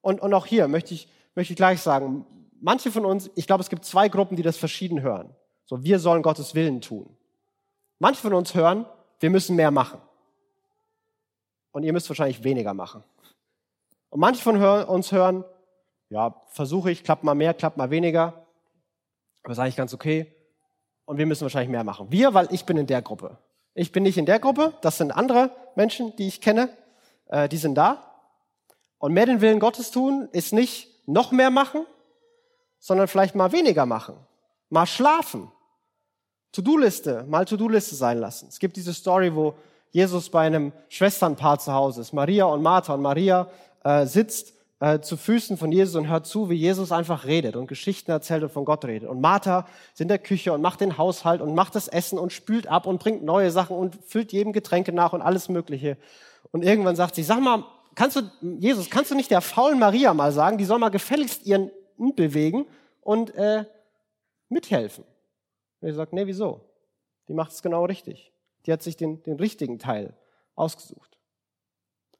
Und, 0.03 0.21
und 0.21 0.35
auch 0.35 0.45
hier 0.45 0.69
möchte 0.69 0.93
ich, 0.93 1.09
möchte 1.35 1.55
ich 1.55 1.57
gleich 1.57 1.81
sagen, 1.81 2.27
manche 2.61 2.91
von 2.91 3.07
uns, 3.07 3.31
ich 3.35 3.47
glaube, 3.47 3.63
es 3.63 3.71
gibt 3.71 3.85
zwei 3.87 4.09
Gruppen, 4.09 4.37
die 4.37 4.43
das 4.43 4.59
verschieden 4.59 5.01
hören. 5.01 5.35
So, 5.65 5.83
wir 5.83 5.99
sollen 5.99 6.23
Gottes 6.23 6.55
Willen 6.55 6.83
tun. 6.83 7.17
Manche 7.99 8.21
von 8.21 8.35
uns 8.35 8.55
hören, 8.55 8.85
wir 9.21 9.31
müssen 9.31 9.57
mehr 9.57 9.71
machen. 9.71 10.01
Und 11.71 11.85
ihr 11.85 11.93
müsst 11.93 12.11
wahrscheinlich 12.11 12.45
weniger 12.45 12.75
machen. 12.75 13.03
Und 14.11 14.21
manche 14.21 14.43
von 14.43 14.61
uns 14.61 15.13
hören, 15.13 15.45
ja, 16.11 16.35
versuche 16.49 16.91
ich, 16.91 17.05
klappt 17.05 17.25
mal 17.25 17.35
mehr, 17.35 17.55
klappt 17.55 17.79
mal 17.79 17.91
weniger. 17.91 18.45
Aber 19.43 19.53
ist 19.53 19.59
eigentlich 19.59 19.77
ganz 19.77 19.95
okay. 19.95 20.35
Und 21.07 21.17
wir 21.17 21.27
müssen 21.27 21.43
wahrscheinlich 21.43 21.71
mehr 21.71 21.85
machen. 21.85 22.09
Wir, 22.11 22.35
weil 22.35 22.49
ich 22.53 22.67
bin 22.67 22.77
in 22.77 22.87
der 22.87 23.01
Gruppe. 23.01 23.39
Ich 23.75 23.93
bin 23.93 24.03
nicht 24.03 24.19
in 24.19 24.27
der 24.27 24.39
Gruppe. 24.39 24.75
Das 24.83 24.99
sind 24.99 25.13
andere 25.13 25.51
Menschen, 25.75 26.15
die 26.17 26.29
ich 26.29 26.41
kenne. 26.41 26.69
Äh, 27.27 27.49
die 27.49 27.57
sind 27.57 27.75
da. 27.75 28.12
Und 29.03 29.15
mehr 29.15 29.27
den 29.27 29.41
Willen 29.41 29.59
Gottes 29.59 29.91
tun 29.91 30.29
ist 30.31 30.53
nicht 30.53 30.87
noch 31.09 31.33
mehr 31.33 31.51
machen, 31.51 31.85
sondern 32.79 33.09
vielleicht 33.09 33.35
mal 33.35 33.51
weniger 33.51 33.85
machen. 33.85 34.15
Mal 34.71 34.87
schlafen. 34.87 35.51
To-Do-Liste, 36.53 37.25
mal 37.29 37.45
To-Do-Liste 37.45 37.97
sein 37.97 38.19
lassen. 38.19 38.47
Es 38.49 38.61
gibt 38.61 38.77
diese 38.77 38.95
Story, 38.95 39.35
wo 39.35 39.55
Jesus 39.91 40.31
bei 40.31 40.47
einem 40.47 40.73
Schwesternpaar 40.89 41.59
zu 41.59 41.73
Hause 41.73 42.01
ist. 42.01 42.13
Maria 42.13 42.45
und 42.45 42.63
Martha. 42.63 42.95
Und 42.95 43.03
Maria 43.03 43.49
äh, 43.83 44.07
sitzt 44.07 44.55
äh, 44.79 45.01
zu 45.01 45.17
Füßen 45.17 45.57
von 45.57 45.73
Jesus 45.73 45.97
und 45.97 46.09
hört 46.09 46.29
zu, 46.29 46.49
wie 46.49 46.55
Jesus 46.55 46.93
einfach 46.93 47.25
redet 47.25 47.57
und 47.57 47.67
Geschichten 47.67 48.13
erzählt 48.13 48.45
und 48.45 48.53
von 48.53 48.65
Gott 48.65 48.85
redet. 48.85 49.09
Und 49.09 49.21
Martha 49.21 49.67
ist 49.93 50.01
in 50.01 50.07
der 50.07 50.21
Küche 50.21 50.53
und 50.53 50.63
macht 50.63 50.81
den 50.81 50.97
Haushalt 50.97 51.41
und 51.41 51.57
macht 51.57 51.75
das 51.75 51.89
Essen 51.89 52.21
und 52.21 52.33
spült 52.33 52.69
ab 52.69 52.87
und 52.87 53.01
bringt 53.01 53.25
neue 53.25 53.51
Sachen 53.51 53.77
und 53.77 53.99
füllt 54.07 54.33
jedem 54.33 54.53
Getränke 54.53 54.93
nach 54.93 55.13
und 55.13 55.23
alles 55.23 55.49
Mögliche. 55.49 55.97
Und 56.53 56.63
irgendwann 56.63 56.95
sagt 56.95 57.17
sie, 57.17 57.25
sag 57.25 57.41
mal, 57.41 57.65
kannst 57.95 58.17
du, 58.17 58.23
Jesus, 58.59 58.91
kannst 58.91 59.11
du 59.11 59.15
nicht 59.15 59.31
der 59.31 59.41
faulen 59.41 59.79
Maria 59.79 60.15
mal 60.15 60.33
sagen, 60.33 60.59
die 60.59 60.65
soll 60.65 60.79
mal 60.79 60.91
gefälligst 60.91 61.45
ihren 61.45 61.71
Mund 61.97 62.17
bewegen 62.17 62.67
und 63.01 63.35
äh, 63.35 63.65
mithelfen? 64.49 65.05
Und 65.81 65.89
er 65.89 65.95
sagt, 65.95 66.13
nee, 66.13 66.27
wieso? 66.27 66.61
Die 67.29 67.35
macht 67.35 67.53
es 67.53 67.63
genau 67.63 67.85
richtig. 67.85 68.33
Die 68.67 68.73
hat 68.73 68.83
sich 68.83 68.97
den, 68.97 69.23
den 69.23 69.37
richtigen 69.37 69.79
Teil 69.79 70.15
ausgesucht. 70.55 71.19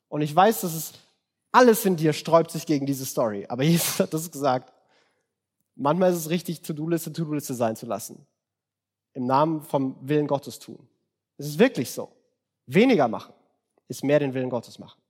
Und 0.09 0.23
ich 0.23 0.35
weiß, 0.35 0.63
dass 0.63 0.75
es 0.75 0.93
alles 1.53 1.85
in 1.85 1.97
dir 1.97 2.13
sträubt 2.13 2.51
sich 2.51 2.67
gegen 2.67 2.87
diese 2.87 3.07
Story. 3.07 3.47
Aber 3.49 3.63
Jesus 3.63 4.01
hat 4.01 4.13
das 4.15 4.31
gesagt. 4.31 4.73
Manchmal 5.75 6.11
ist 6.13 6.19
es 6.19 6.31
richtig, 6.31 6.63
To-Do-Liste, 6.63 7.13
To-Do-Liste 7.13 7.55
sein 7.55 7.77
zu 7.77 7.87
lassen. 7.87 8.27
Im 9.15 9.27
Namen 9.27 9.63
vom 9.63 9.97
Willen 10.01 10.27
Gottes 10.27 10.59
tun. 10.59 10.89
Es 11.37 11.47
ist 11.47 11.59
wirklich 11.59 11.91
so. 11.91 12.11
Weniger 12.67 13.09
machen 13.09 13.35
ist 13.93 14.03
mehr 14.03 14.19
den 14.19 14.33
Willen 14.33 14.49
Gottes 14.49 14.79
machen. 14.79 15.02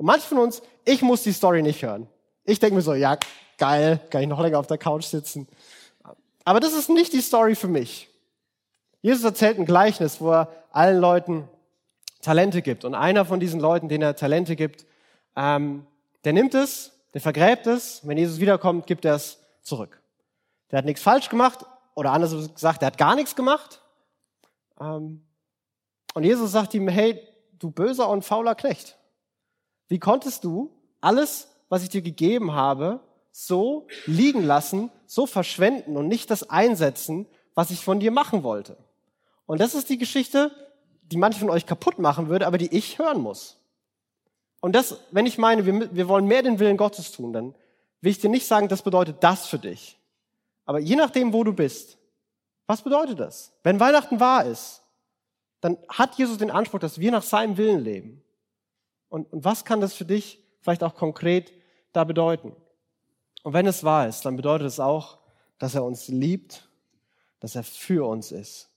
Und 0.00 0.06
manche 0.06 0.26
von 0.26 0.38
uns, 0.38 0.62
ich 0.86 1.02
muss 1.02 1.24
die 1.24 1.32
Story 1.34 1.60
nicht 1.60 1.82
hören. 1.82 2.08
Ich 2.44 2.58
denke 2.58 2.74
mir 2.74 2.80
so, 2.80 2.94
ja, 2.94 3.18
geil, 3.58 4.00
kann 4.08 4.22
ich 4.22 4.28
noch 4.28 4.40
länger 4.40 4.58
auf 4.58 4.66
der 4.66 4.78
Couch 4.78 5.04
sitzen. 5.04 5.46
Aber 6.42 6.58
das 6.58 6.72
ist 6.72 6.88
nicht 6.88 7.12
die 7.12 7.20
Story 7.20 7.54
für 7.54 7.68
mich. 7.68 8.08
Jesus 9.02 9.22
erzählt 9.24 9.58
ein 9.58 9.66
Gleichnis, 9.66 10.18
wo 10.18 10.30
er 10.30 10.48
allen 10.72 11.02
Leuten 11.02 11.46
Talente 12.22 12.62
gibt. 12.62 12.86
Und 12.86 12.94
einer 12.94 13.26
von 13.26 13.40
diesen 13.40 13.60
Leuten, 13.60 13.90
denen 13.90 14.02
er 14.02 14.16
Talente 14.16 14.56
gibt, 14.56 14.86
ähm, 15.36 15.84
der 16.24 16.32
nimmt 16.32 16.54
es, 16.54 16.92
der 17.12 17.20
vergräbt 17.20 17.66
es. 17.66 18.00
Wenn 18.02 18.16
Jesus 18.16 18.40
wiederkommt, 18.40 18.86
gibt 18.86 19.04
er 19.04 19.16
es 19.16 19.38
zurück. 19.60 20.00
Der 20.70 20.78
hat 20.78 20.86
nichts 20.86 21.02
falsch 21.02 21.28
gemacht 21.28 21.66
oder 21.94 22.12
anders 22.12 22.54
gesagt, 22.54 22.80
der 22.80 22.86
hat 22.86 22.96
gar 22.96 23.16
nichts 23.16 23.36
gemacht. 23.36 23.82
Ähm, 24.80 25.26
und 26.14 26.24
Jesus 26.24 26.52
sagt 26.52 26.72
ihm, 26.72 26.88
hey, 26.88 27.20
du 27.58 27.70
böser 27.70 28.08
und 28.08 28.24
fauler 28.24 28.54
Knecht, 28.54 28.96
wie 29.90 29.98
konntest 29.98 30.44
du 30.44 30.70
alles, 31.00 31.48
was 31.68 31.82
ich 31.82 31.88
dir 31.88 32.00
gegeben 32.00 32.52
habe, 32.52 33.00
so 33.32 33.88
liegen 34.06 34.44
lassen, 34.44 34.90
so 35.04 35.26
verschwenden 35.26 35.96
und 35.96 36.08
nicht 36.08 36.30
das 36.30 36.48
einsetzen, 36.48 37.26
was 37.54 37.70
ich 37.70 37.84
von 37.84 38.00
dir 38.00 38.12
machen 38.12 38.44
wollte? 38.44 38.76
Und 39.46 39.60
das 39.60 39.74
ist 39.74 39.90
die 39.90 39.98
Geschichte, 39.98 40.52
die 41.02 41.16
manche 41.16 41.40
von 41.40 41.50
euch 41.50 41.66
kaputt 41.66 41.98
machen 41.98 42.28
würde, 42.28 42.46
aber 42.46 42.56
die 42.56 42.74
ich 42.74 43.00
hören 43.00 43.20
muss. 43.20 43.58
Und 44.60 44.76
das, 44.76 44.96
wenn 45.10 45.26
ich 45.26 45.38
meine, 45.38 45.66
wir, 45.66 45.92
wir 45.92 46.06
wollen 46.06 46.26
mehr 46.26 46.44
den 46.44 46.60
Willen 46.60 46.76
Gottes 46.76 47.10
tun, 47.10 47.32
dann 47.32 47.54
will 48.00 48.12
ich 48.12 48.20
dir 48.20 48.30
nicht 48.30 48.46
sagen, 48.46 48.68
das 48.68 48.82
bedeutet 48.82 49.16
das 49.20 49.46
für 49.46 49.58
dich. 49.58 49.98
Aber 50.66 50.78
je 50.78 50.94
nachdem, 50.94 51.32
wo 51.32 51.42
du 51.42 51.52
bist, 51.52 51.98
was 52.66 52.82
bedeutet 52.82 53.18
das? 53.18 53.52
Wenn 53.64 53.80
Weihnachten 53.80 54.20
wahr 54.20 54.44
ist, 54.44 54.82
dann 55.60 55.76
hat 55.88 56.14
Jesus 56.14 56.38
den 56.38 56.52
Anspruch, 56.52 56.78
dass 56.78 57.00
wir 57.00 57.10
nach 57.10 57.24
seinem 57.24 57.56
Willen 57.56 57.80
leben. 57.80 58.22
Und, 59.10 59.30
und 59.32 59.44
was 59.44 59.66
kann 59.66 59.82
das 59.82 59.92
für 59.92 60.06
dich 60.06 60.42
vielleicht 60.60 60.82
auch 60.82 60.94
konkret 60.94 61.52
da 61.92 62.04
bedeuten? 62.04 62.56
Und 63.42 63.52
wenn 63.52 63.66
es 63.66 63.84
wahr 63.84 64.08
ist, 64.08 64.24
dann 64.24 64.36
bedeutet 64.36 64.66
es 64.66 64.80
auch, 64.80 65.18
dass 65.58 65.74
er 65.74 65.84
uns 65.84 66.08
liebt, 66.08 66.68
dass 67.40 67.54
er 67.54 67.64
für 67.64 68.06
uns 68.08 68.32
ist. 68.32 68.70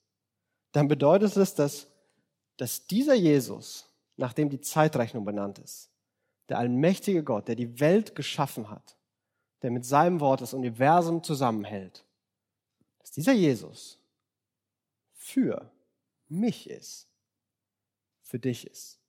Dann 0.72 0.88
bedeutet 0.88 1.38
es, 1.38 1.56
dass, 1.56 1.88
dass 2.58 2.88
dieser 2.88 3.14
Jesus, 3.14 3.88
nachdem 4.18 4.50
die 4.50 4.60
Zeitrechnung 4.60 5.24
benannt 5.24 5.60
ist, 5.60 5.90
der 6.50 6.58
allmächtige 6.58 7.24
Gott, 7.24 7.48
der 7.48 7.56
die 7.56 7.80
Welt 7.80 8.16
geschaffen 8.16 8.70
hat, 8.70 8.98
der 9.62 9.72
mit 9.72 9.86
seinem 9.86 10.20
Wort 10.20 10.42
das 10.42 10.54
Universum 10.54 11.24
zusammenhält, 11.24 12.04
dass 13.00 13.12
dieser 13.12 13.34
Jesus 13.34 14.00
für 15.14 15.72
mich 16.28 16.70
ist, 16.70 17.08
für 18.22 18.40
dich 18.40 18.68
ist. 18.68 19.03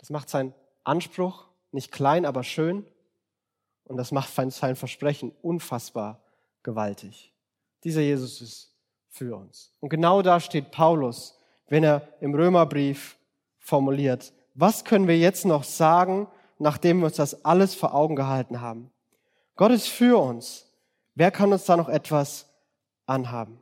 Das 0.00 0.10
macht 0.10 0.28
seinen 0.28 0.54
Anspruch 0.82 1.46
nicht 1.72 1.92
klein, 1.92 2.24
aber 2.24 2.42
schön. 2.42 2.84
Und 3.84 3.96
das 3.96 4.12
macht 4.12 4.30
sein 4.32 4.76
Versprechen 4.76 5.32
unfassbar 5.42 6.20
gewaltig. 6.62 7.32
Dieser 7.84 8.00
Jesus 8.00 8.40
ist 8.40 8.74
für 9.08 9.36
uns. 9.36 9.72
Und 9.80 9.90
genau 9.90 10.22
da 10.22 10.40
steht 10.40 10.70
Paulus, 10.70 11.38
wenn 11.68 11.84
er 11.84 12.08
im 12.20 12.34
Römerbrief 12.34 13.16
formuliert, 13.58 14.32
was 14.54 14.84
können 14.84 15.06
wir 15.06 15.18
jetzt 15.18 15.44
noch 15.44 15.64
sagen, 15.64 16.28
nachdem 16.58 17.00
wir 17.00 17.06
uns 17.06 17.16
das 17.16 17.44
alles 17.44 17.74
vor 17.74 17.94
Augen 17.94 18.16
gehalten 18.16 18.60
haben? 18.60 18.90
Gott 19.56 19.72
ist 19.72 19.88
für 19.88 20.18
uns. 20.18 20.66
Wer 21.14 21.30
kann 21.30 21.52
uns 21.52 21.64
da 21.64 21.76
noch 21.76 21.88
etwas 21.88 22.46
anhaben? 23.06 23.60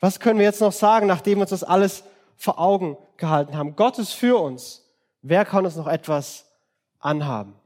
Was 0.00 0.20
können 0.20 0.38
wir 0.38 0.46
jetzt 0.46 0.60
noch 0.60 0.72
sagen, 0.72 1.06
nachdem 1.06 1.38
wir 1.38 1.42
uns 1.42 1.50
das 1.50 1.64
alles 1.64 2.04
vor 2.36 2.58
Augen 2.58 2.96
gehalten 3.16 3.56
haben? 3.56 3.76
Gott 3.76 3.98
ist 3.98 4.12
für 4.12 4.36
uns. 4.36 4.85
Wer 5.28 5.44
kann 5.44 5.64
uns 5.64 5.74
noch 5.74 5.88
etwas 5.88 6.46
anhaben? 7.00 7.58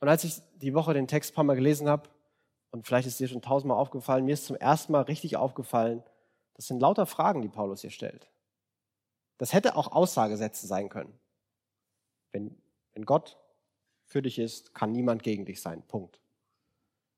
Und 0.00 0.08
als 0.08 0.24
ich 0.24 0.42
die 0.56 0.74
Woche 0.74 0.94
den 0.94 1.06
Text 1.06 1.30
ein 1.30 1.34
paar 1.36 1.44
Mal 1.44 1.54
gelesen 1.54 1.88
habe, 1.88 2.08
und 2.72 2.84
vielleicht 2.84 3.06
ist 3.06 3.20
dir 3.20 3.28
schon 3.28 3.40
tausendmal 3.40 3.78
aufgefallen, 3.78 4.24
mir 4.24 4.32
ist 4.32 4.46
zum 4.46 4.56
ersten 4.56 4.90
Mal 4.90 5.02
richtig 5.02 5.36
aufgefallen, 5.36 6.02
das 6.54 6.66
sind 6.66 6.80
lauter 6.80 7.06
Fragen, 7.06 7.40
die 7.40 7.48
Paulus 7.48 7.82
hier 7.82 7.90
stellt. 7.90 8.28
Das 9.38 9.52
hätte 9.52 9.76
auch 9.76 9.92
Aussagesätze 9.92 10.66
sein 10.66 10.88
können. 10.88 11.16
Wenn, 12.32 12.60
wenn 12.94 13.06
Gott 13.06 13.38
für 14.04 14.22
dich 14.22 14.40
ist, 14.40 14.74
kann 14.74 14.90
niemand 14.90 15.22
gegen 15.22 15.44
dich 15.44 15.62
sein. 15.62 15.86
Punkt. 15.86 16.20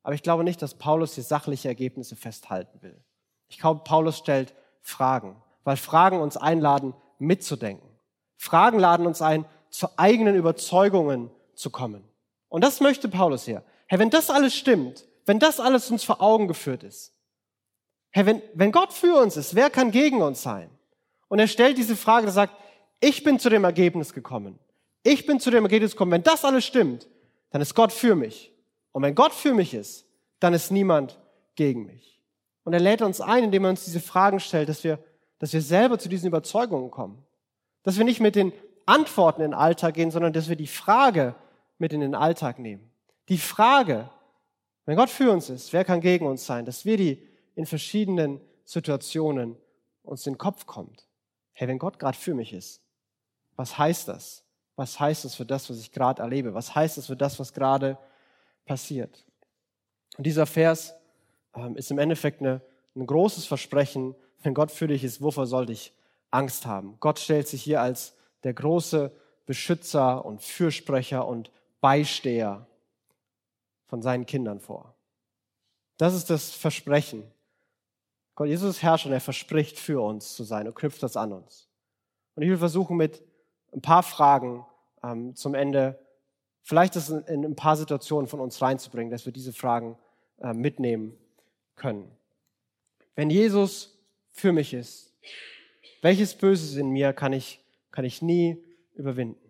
Aber 0.03 0.15
ich 0.15 0.23
glaube 0.23 0.45
nicht, 0.45 0.61
dass 0.61 0.75
Paulus 0.75 1.15
hier 1.15 1.25
sachliche 1.25 1.69
Ergebnisse 1.69 2.17
festhalten 2.17 2.83
will. 2.83 3.03
Ich 3.49 3.59
glaube, 3.59 3.81
Paulus 3.83 4.19
stellt 4.19 4.55
Fragen, 4.83 5.43
weil 5.63 5.79
Fragen 5.79 6.21
uns 6.21 6.37
einladen, 6.37 6.93
mitzudenken. 7.19 7.94
Fragen 8.37 8.79
laden 8.79 9.07
uns 9.07 9.23
ein, 9.23 9.45
zu 9.71 9.89
eigenen 9.99 10.35
Überzeugungen 10.37 11.31
zu 11.55 11.71
kommen. 11.71 12.05
Und 12.49 12.63
das 12.63 12.81
möchte 12.81 13.09
Paulus 13.09 13.45
hier. 13.45 13.63
Herr, 13.87 13.99
wenn 13.99 14.11
das 14.11 14.31
alles 14.31 14.55
stimmt, 14.55 15.05
wenn 15.27 15.39
das 15.39 15.61
alles 15.61 15.91
uns 15.91 16.05
vor 16.05 16.21
Augen 16.21 16.49
geführt 16.49 16.83
ist, 16.83 17.13
Herr, 18.11 18.27
wenn, 18.27 18.43
wenn 18.55 18.71
Gott 18.71 18.93
für 18.93 19.21
uns 19.21 19.37
ist, 19.37 19.57
wer 19.57 19.71
kann 19.71 19.91
gegen 19.91 20.23
uns 20.23 20.43
sein? 20.43 20.71
Und 21.27 21.41
er 21.41 21.49
stellt 21.49 21.79
diese 21.79 21.97
Frage, 21.97 22.27
er 22.27 22.33
sagt, 22.33 22.55
ich 23.01 23.25
bin 23.25 23.41
zu 23.41 23.51
dem 23.51 23.65
Ergebnis 23.65 24.13
gekommen. 24.13 24.59
Ich 25.03 25.27
bin 25.27 25.41
zu 25.41 25.51
dem 25.51 25.65
Ergebnis 25.65 25.93
gekommen, 25.93 26.13
wenn 26.13 26.23
das 26.23 26.45
alles 26.45 26.65
stimmt, 26.65 27.09
dann 27.51 27.61
ist 27.61 27.75
Gott 27.75 27.93
für 27.93 28.15
mich. 28.15 28.53
Und 28.93 29.03
wenn 29.03 29.17
Gott 29.17 29.33
für 29.33 29.53
mich 29.53 29.75
ist, 29.75 30.07
dann 30.39 30.55
ist 30.55 30.71
niemand 30.71 31.19
gegen 31.57 31.87
mich. 31.87 32.23
Und 32.63 32.73
er 32.73 32.81
lädt 32.81 33.03
uns 33.03 33.21
ein, 33.21 33.45
indem 33.45 33.65
er 33.65 33.71
uns 33.71 33.85
diese 33.85 34.01
Fragen 34.01 34.39
stellt, 34.39 34.69
dass 34.69 34.85
wir, 34.85 34.99
dass 35.41 35.53
wir 35.53 35.61
selber 35.61 35.99
zu 35.99 36.09
diesen 36.09 36.29
Überzeugungen 36.29 36.91
kommen. 36.91 37.19
Dass 37.85 37.97
wir 37.97 38.05
nicht 38.05 38.21
mit 38.21 38.35
den 38.35 38.53
Antworten 38.87 39.41
in 39.41 39.53
den 39.53 39.59
Alltag 39.59 39.95
gehen, 39.95 40.11
sondern 40.11 40.33
dass 40.33 40.49
wir 40.49 40.57
die 40.57 40.67
Frage 40.67 41.35
mit 41.79 41.93
in 41.93 42.01
den 42.01 42.15
Alltag 42.15 42.59
nehmen. 42.59 42.91
Die 43.29 43.39
Frage, 43.39 44.11
wenn 44.85 44.97
Gott 44.97 45.11
für 45.11 45.31
uns 45.31 45.49
ist, 45.49 45.73
wer 45.73 45.85
kann 45.85 46.01
gegen 46.01 46.27
uns 46.27 46.45
sein? 46.45 46.65
Dass 46.65 46.85
wir 46.85 46.97
die 46.97 47.27
in 47.55 47.67
verschiedenen 47.67 48.41
Situationen 48.65 49.57
uns 50.03 50.27
in 50.27 50.35
den 50.35 50.39
Kopf 50.39 50.67
kommt. 50.67 51.07
Hey, 51.53 51.69
wenn 51.69 51.79
Gott 51.79 51.99
gerade 51.99 52.17
für 52.17 52.35
mich 52.35 52.53
ist, 52.53 52.83
was 53.57 53.79
heißt 53.79 54.09
das? 54.09 54.43
Was 54.77 54.99
heißt 54.99 55.25
das 55.25 55.37
für 55.37 55.47
das, 55.47 55.71
was 55.71 55.79
ich 55.79 55.93
gerade 55.93 56.21
erlebe? 56.21 56.53
Was 56.53 56.75
heißt 56.75 56.99
das 56.99 57.07
für 57.07 57.17
das, 57.17 57.39
was 57.39 57.53
gerade 57.53 57.97
passiert? 58.67 59.25
Und 60.17 60.27
dieser 60.27 60.47
Vers 60.47 60.95
ähm, 61.55 61.77
ist 61.77 61.91
im 61.91 61.99
Endeffekt 61.99 62.41
eine, 62.41 62.61
ein 62.97 63.07
großes 63.07 63.47
Versprechen. 63.47 64.15
Wenn 64.43 64.55
Gott 64.55 64.71
für 64.71 64.89
dich 64.89 65.05
ist, 65.05 65.23
wovor 65.23 65.47
sollte 65.47 65.73
ich 65.73 65.93
Angst 66.35 66.67
haben? 66.67 66.97
Gott 67.01 67.19
stellt 67.19 67.49
sich 67.49 67.63
hier 67.63 67.81
als 67.81 68.15
der 68.43 68.55
große 68.55 69.13
Beschützer 69.47 70.25
und 70.25 70.43
Fürsprecher 70.43 71.27
und 71.27 71.51
Beisteher 71.81 72.67
von 73.87 74.03
seinen 74.03 74.27
Kindern 74.27 74.61
vor. 74.61 74.95
Das 75.97 76.15
ist 76.15 76.31
das 76.31 76.53
Versprechen. 76.53 77.31
Gott, 78.35 78.49
Jesus 78.49 78.77
ist 78.77 78.83
Herrscher 78.83 79.09
und 79.09 79.13
er 79.13 79.21
verspricht 79.21 79.79
für 79.79 80.01
uns 80.01 80.35
zu 80.35 80.45
sein 80.45 80.67
und 80.67 80.75
knüpft 80.75 81.03
das 81.03 81.17
an 81.17 81.33
uns. 81.33 81.69
Und 82.35 82.43
ich 82.43 82.49
will 82.49 82.59
versuchen 82.59 82.97
mit 82.97 83.23
ein 83.73 83.83
paar 83.83 84.03
Fragen 84.03 84.67
ähm, 85.03 85.37
zum 85.37 85.55
Ende, 85.55 86.01
vielleicht 86.63 86.97
das 86.97 87.11
in, 87.11 87.23
in, 87.25 87.45
ein 87.45 87.57
paar 87.57 87.77
Situationen 87.77 88.27
von 88.27 88.41
uns 88.41 88.61
reinzubringen, 88.61 89.11
dass 89.11 89.27
wir 89.27 89.33
diese 89.33 89.53
Fragen 89.53 89.97
äh, 90.41 90.53
mitnehmen 90.53 91.17
können. 91.77 92.11
Wenn 93.15 93.31
Jesus 93.31 93.97
für 94.33 94.53
mich 94.53 94.75
ist, 94.75 95.13
welches 96.03 96.35
Böses 96.35 96.77
in 96.77 96.91
mir 96.91 97.13
kann 97.13 97.33
ich, 97.33 97.61
kann 97.91 98.05
ich 98.05 98.23
nie 98.23 98.63
überwinden? 98.95 99.41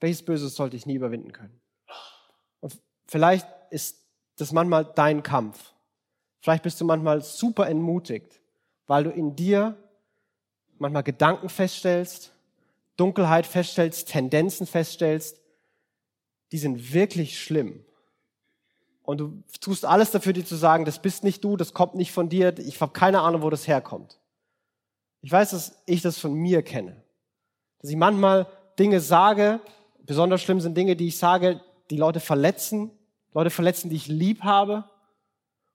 Welches 0.00 0.22
Böses 0.24 0.54
sollte 0.54 0.76
ich 0.76 0.86
nie 0.86 0.94
überwinden 0.94 1.32
können? 1.32 1.60
Und 2.60 2.78
vielleicht 3.06 3.46
ist 3.70 4.02
das 4.36 4.52
manchmal 4.52 4.84
dein 4.84 5.22
Kampf. 5.22 5.72
Vielleicht 6.40 6.62
bist 6.62 6.80
du 6.80 6.84
manchmal 6.84 7.22
super 7.22 7.68
entmutigt, 7.68 8.40
weil 8.86 9.04
du 9.04 9.10
in 9.10 9.34
dir 9.34 9.76
manchmal 10.78 11.02
Gedanken 11.02 11.48
feststellst, 11.48 12.32
Dunkelheit 12.96 13.46
feststellst, 13.46 14.08
Tendenzen 14.08 14.66
feststellst, 14.66 15.40
die 16.52 16.58
sind 16.58 16.92
wirklich 16.92 17.40
schlimm. 17.40 17.84
Und 19.02 19.18
du 19.18 19.42
tust 19.60 19.84
alles 19.84 20.10
dafür, 20.10 20.32
dir 20.32 20.44
zu 20.44 20.56
sagen, 20.56 20.84
das 20.84 21.00
bist 21.00 21.24
nicht 21.24 21.44
du, 21.44 21.56
das 21.56 21.72
kommt 21.72 21.94
nicht 21.94 22.12
von 22.12 22.28
dir, 22.28 22.58
ich 22.58 22.80
habe 22.80 22.92
keine 22.92 23.20
Ahnung, 23.20 23.42
wo 23.42 23.50
das 23.50 23.68
herkommt. 23.68 24.18
Ich 25.22 25.32
weiß, 25.32 25.50
dass 25.50 25.82
ich 25.86 26.02
das 26.02 26.18
von 26.18 26.34
mir 26.34 26.62
kenne. 26.62 27.02
Dass 27.80 27.90
ich 27.90 27.96
manchmal 27.96 28.46
Dinge 28.78 29.00
sage, 29.00 29.60
besonders 30.04 30.42
schlimm 30.42 30.60
sind 30.60 30.76
Dinge, 30.76 30.96
die 30.96 31.08
ich 31.08 31.18
sage, 31.18 31.60
die 31.90 31.96
Leute 31.96 32.20
verletzen, 32.20 32.90
Leute 33.32 33.50
verletzen, 33.50 33.90
die 33.90 33.96
ich 33.96 34.06
lieb 34.06 34.42
habe 34.42 34.84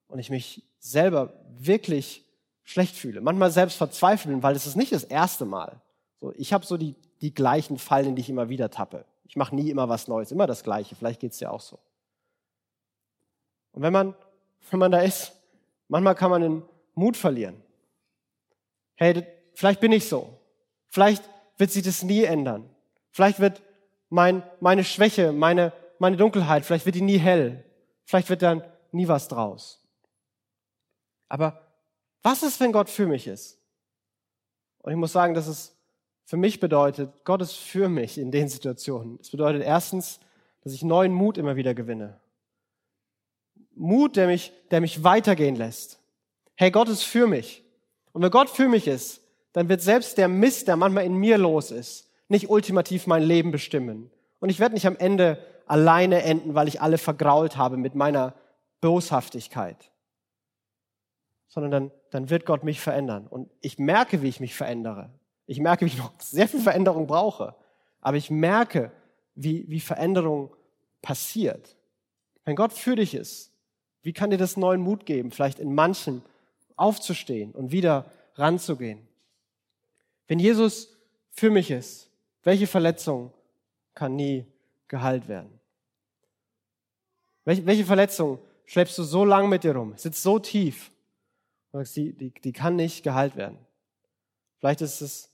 und 0.08 0.19
ich 0.19 0.30
mich 0.30 0.63
selber 0.80 1.34
wirklich 1.58 2.25
schlecht 2.63 2.95
fühle. 2.95 3.21
Manchmal 3.21 3.51
selbst 3.51 3.77
verzweifeln, 3.77 4.43
weil 4.43 4.56
es 4.56 4.65
ist 4.65 4.75
nicht 4.75 4.91
das 4.91 5.04
erste 5.04 5.45
Mal. 5.45 5.82
So, 6.19 6.34
ich 6.36 6.54
habe 6.54 6.65
so 6.65 6.77
die, 6.77 6.95
die 7.21 7.34
gleichen 7.34 7.77
Fallen, 7.77 8.10
in 8.10 8.15
die 8.15 8.21
ich 8.21 8.30
immer 8.30 8.49
wieder 8.49 8.69
tappe. 8.69 9.06
Ich 9.25 9.36
mache 9.36 9.56
nie 9.56 9.69
immer 9.69 9.89
was 9.89 10.08
Neues, 10.08 10.32
immer 10.32 10.47
das 10.47 10.63
Gleiche. 10.63 10.95
Vielleicht 10.95 11.19
geht's 11.19 11.38
dir 11.38 11.51
auch 11.51 11.62
so. 11.62 11.80
Und 13.71 13.82
wenn 13.82 13.93
man, 13.93 14.15
wenn 14.69 14.80
man 14.80 14.91
da 14.91 14.99
ist, 14.99 15.34
manchmal 15.88 16.15
kann 16.15 16.32
man 16.32 16.41
den 16.41 16.63
Mut 16.95 17.17
verlieren. 17.17 17.62
Hey, 19.02 19.26
vielleicht 19.56 19.80
bin 19.80 19.92
ich 19.92 20.08
so. 20.08 20.38
Vielleicht 20.90 21.28
wird 21.58 21.72
sich 21.72 21.82
das 21.82 22.04
nie 22.04 22.24
ändern. 22.24 22.70
Vielleicht 23.10 23.40
wird 23.40 23.64
mein, 24.10 24.44
meine 24.60 24.84
Schwäche, 24.84 25.32
meine, 25.32 25.74
meine 25.98 26.18
Dunkelheit, 26.18 26.66
vielleicht 26.66 26.86
wird 26.86 26.98
die 26.98 27.02
nie 27.02 27.18
hell. 27.18 27.66
Vielleicht 28.06 28.30
wird 28.30 28.44
dann 28.44 28.64
nie 28.92 29.08
was 29.08 29.28
draus. 29.28 29.84
Aber 31.30 31.66
was 32.22 32.44
ist, 32.44 32.60
wenn 32.60 32.72
Gott 32.72 32.92
für 32.92 33.08
mich 33.08 33.26
ist? 33.26 33.58
Und 34.84 34.92
ich 34.92 34.98
muss 34.98 35.14
sagen, 35.14 35.34
dass 35.34 35.48
es 35.48 35.76
für 36.26 36.38
mich 36.38 36.60
bedeutet, 36.60 37.26
Gott 37.26 37.42
ist 37.42 37.56
für 37.56 37.90
mich 37.90 38.20
in 38.20 38.30
den 38.30 38.50
Situationen. 38.50 39.18
Es 39.20 39.32
bedeutet 39.32 39.64
erstens, 39.64 40.20
dass 40.64 40.74
ich 40.74 40.84
neuen 40.84 41.12
Mut 41.12 41.40
immer 41.40 41.56
wieder 41.56 41.74
gewinne. 41.74 42.20
Mut, 43.74 44.16
der 44.16 44.28
mich, 44.28 44.54
der 44.70 44.80
mich 44.80 45.04
weitergehen 45.04 45.56
lässt. 45.56 46.00
Hey, 46.54 46.70
Gott 46.70 46.88
ist 46.88 47.02
für 47.02 47.26
mich. 47.26 47.61
Und 48.13 48.21
wenn 48.21 48.32
Gott 48.32 48.50
für 48.50 48.67
mich 48.67 48.88
ist, 48.88 49.21
dann 49.54 49.69
wird 49.69 49.82
selbst 49.82 50.17
der 50.17 50.28
Mist, 50.28 50.67
der 50.67 50.76
manchmal 50.76 51.06
in 51.06 51.15
mir 51.15 51.38
los 51.38 51.71
ist, 51.71 52.10
nicht 52.28 52.50
ultimativ 52.50 53.08
mein 53.08 53.24
Leben 53.24 53.52
bestimmen. 53.52 54.10
Und 54.39 54.50
ich 54.50 54.60
werde 54.60 54.76
nicht 54.76 54.88
am 54.88 54.97
Ende 54.97 55.38
alleine 55.65 56.24
enden, 56.24 56.56
weil 56.56 56.67
ich 56.67 56.82
alle 56.82 56.97
vergrault 56.97 57.58
habe 57.58 57.78
mit 57.78 57.95
meiner 57.95 58.34
Boshaftigkeit. 58.80 59.91
Sondern 61.47 61.71
dann, 61.71 61.91
dann 62.10 62.30
wird 62.30 62.45
Gott 62.45 62.63
mich 62.63 62.80
verändern. 62.80 63.28
Und 63.28 63.50
ich 63.60 63.78
merke, 63.78 64.21
wie 64.21 64.30
ich 64.30 64.39
mich 64.39 64.56
verändere. 64.56 65.10
Ich 65.45 65.60
merke, 65.60 65.86
wie 65.86 65.89
ich 65.89 65.97
noch 65.97 66.13
sehr 66.19 66.47
viel 66.47 66.62
Veränderung 66.62 67.08
brauche. 67.08 67.56
Aber 68.00 68.17
ich 68.17 68.32
merke, 68.32 68.91
wie, 69.36 69.69
wie 69.69 69.80
Veränderung 69.80 70.56
passiert. 71.02 71.76
Wenn 72.45 72.56
Gott 72.56 72.74
für 72.74 72.95
dich 72.95 73.13
ist, 73.13 73.52
wie 74.02 74.13
kann 74.13 74.30
dir 74.30 74.38
das 74.38 74.58
neuen 74.58 74.82
Mut 74.82 75.06
geben, 75.06 75.32
vielleicht 75.32 75.60
in 75.60 75.74
manchen 75.74 76.24
aufzustehen 76.82 77.52
und 77.52 77.72
wieder 77.72 78.06
ranzugehen? 78.36 79.08
Wenn 80.28 80.39
Jesus 80.39 80.98
für 81.30 81.52
mich 81.52 81.72
ist, 81.72 82.10
welche 82.44 82.67
Verletzung 82.67 83.34
kann 83.94 84.15
nie 84.15 84.46
geheilt 84.88 85.28
werden? 85.28 85.60
Welche, 87.44 87.86
Verletzung 87.86 88.39
schleppst 88.65 88.98
du 88.98 89.04
so 89.04 89.26
lang 89.26 89.50
mit 89.50 89.63
dir 89.63 89.76
rum, 89.76 89.94
sitzt 89.98 90.22
so 90.22 90.39
tief, 90.39 90.91
die, 91.74 92.13
die, 92.13 92.32
die 92.32 92.54
kann 92.54 92.76
nicht 92.76 93.04
geheilt 93.04 93.36
werden? 93.36 93.58
Vielleicht 94.60 94.82
ist 94.82 95.02
es 95.02 95.32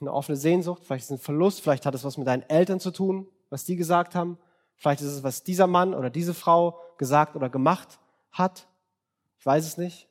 eine 0.00 0.12
offene 0.12 0.36
Sehnsucht, 0.36 0.82
vielleicht 0.84 1.04
ist 1.04 1.10
es 1.10 1.18
ein 1.18 1.24
Verlust, 1.24 1.62
vielleicht 1.62 1.86
hat 1.86 1.94
es 1.94 2.04
was 2.04 2.18
mit 2.18 2.26
deinen 2.26 2.42
Eltern 2.42 2.78
zu 2.78 2.90
tun, 2.90 3.26
was 3.48 3.64
die 3.64 3.76
gesagt 3.76 4.14
haben, 4.14 4.38
vielleicht 4.76 5.00
ist 5.00 5.08
es, 5.08 5.22
was 5.22 5.44
dieser 5.44 5.66
Mann 5.66 5.94
oder 5.94 6.10
diese 6.10 6.34
Frau 6.34 6.78
gesagt 6.98 7.36
oder 7.36 7.48
gemacht 7.48 7.98
hat. 8.32 8.66
Ich 9.38 9.46
weiß 9.46 9.66
es 9.66 9.78
nicht. 9.78 10.08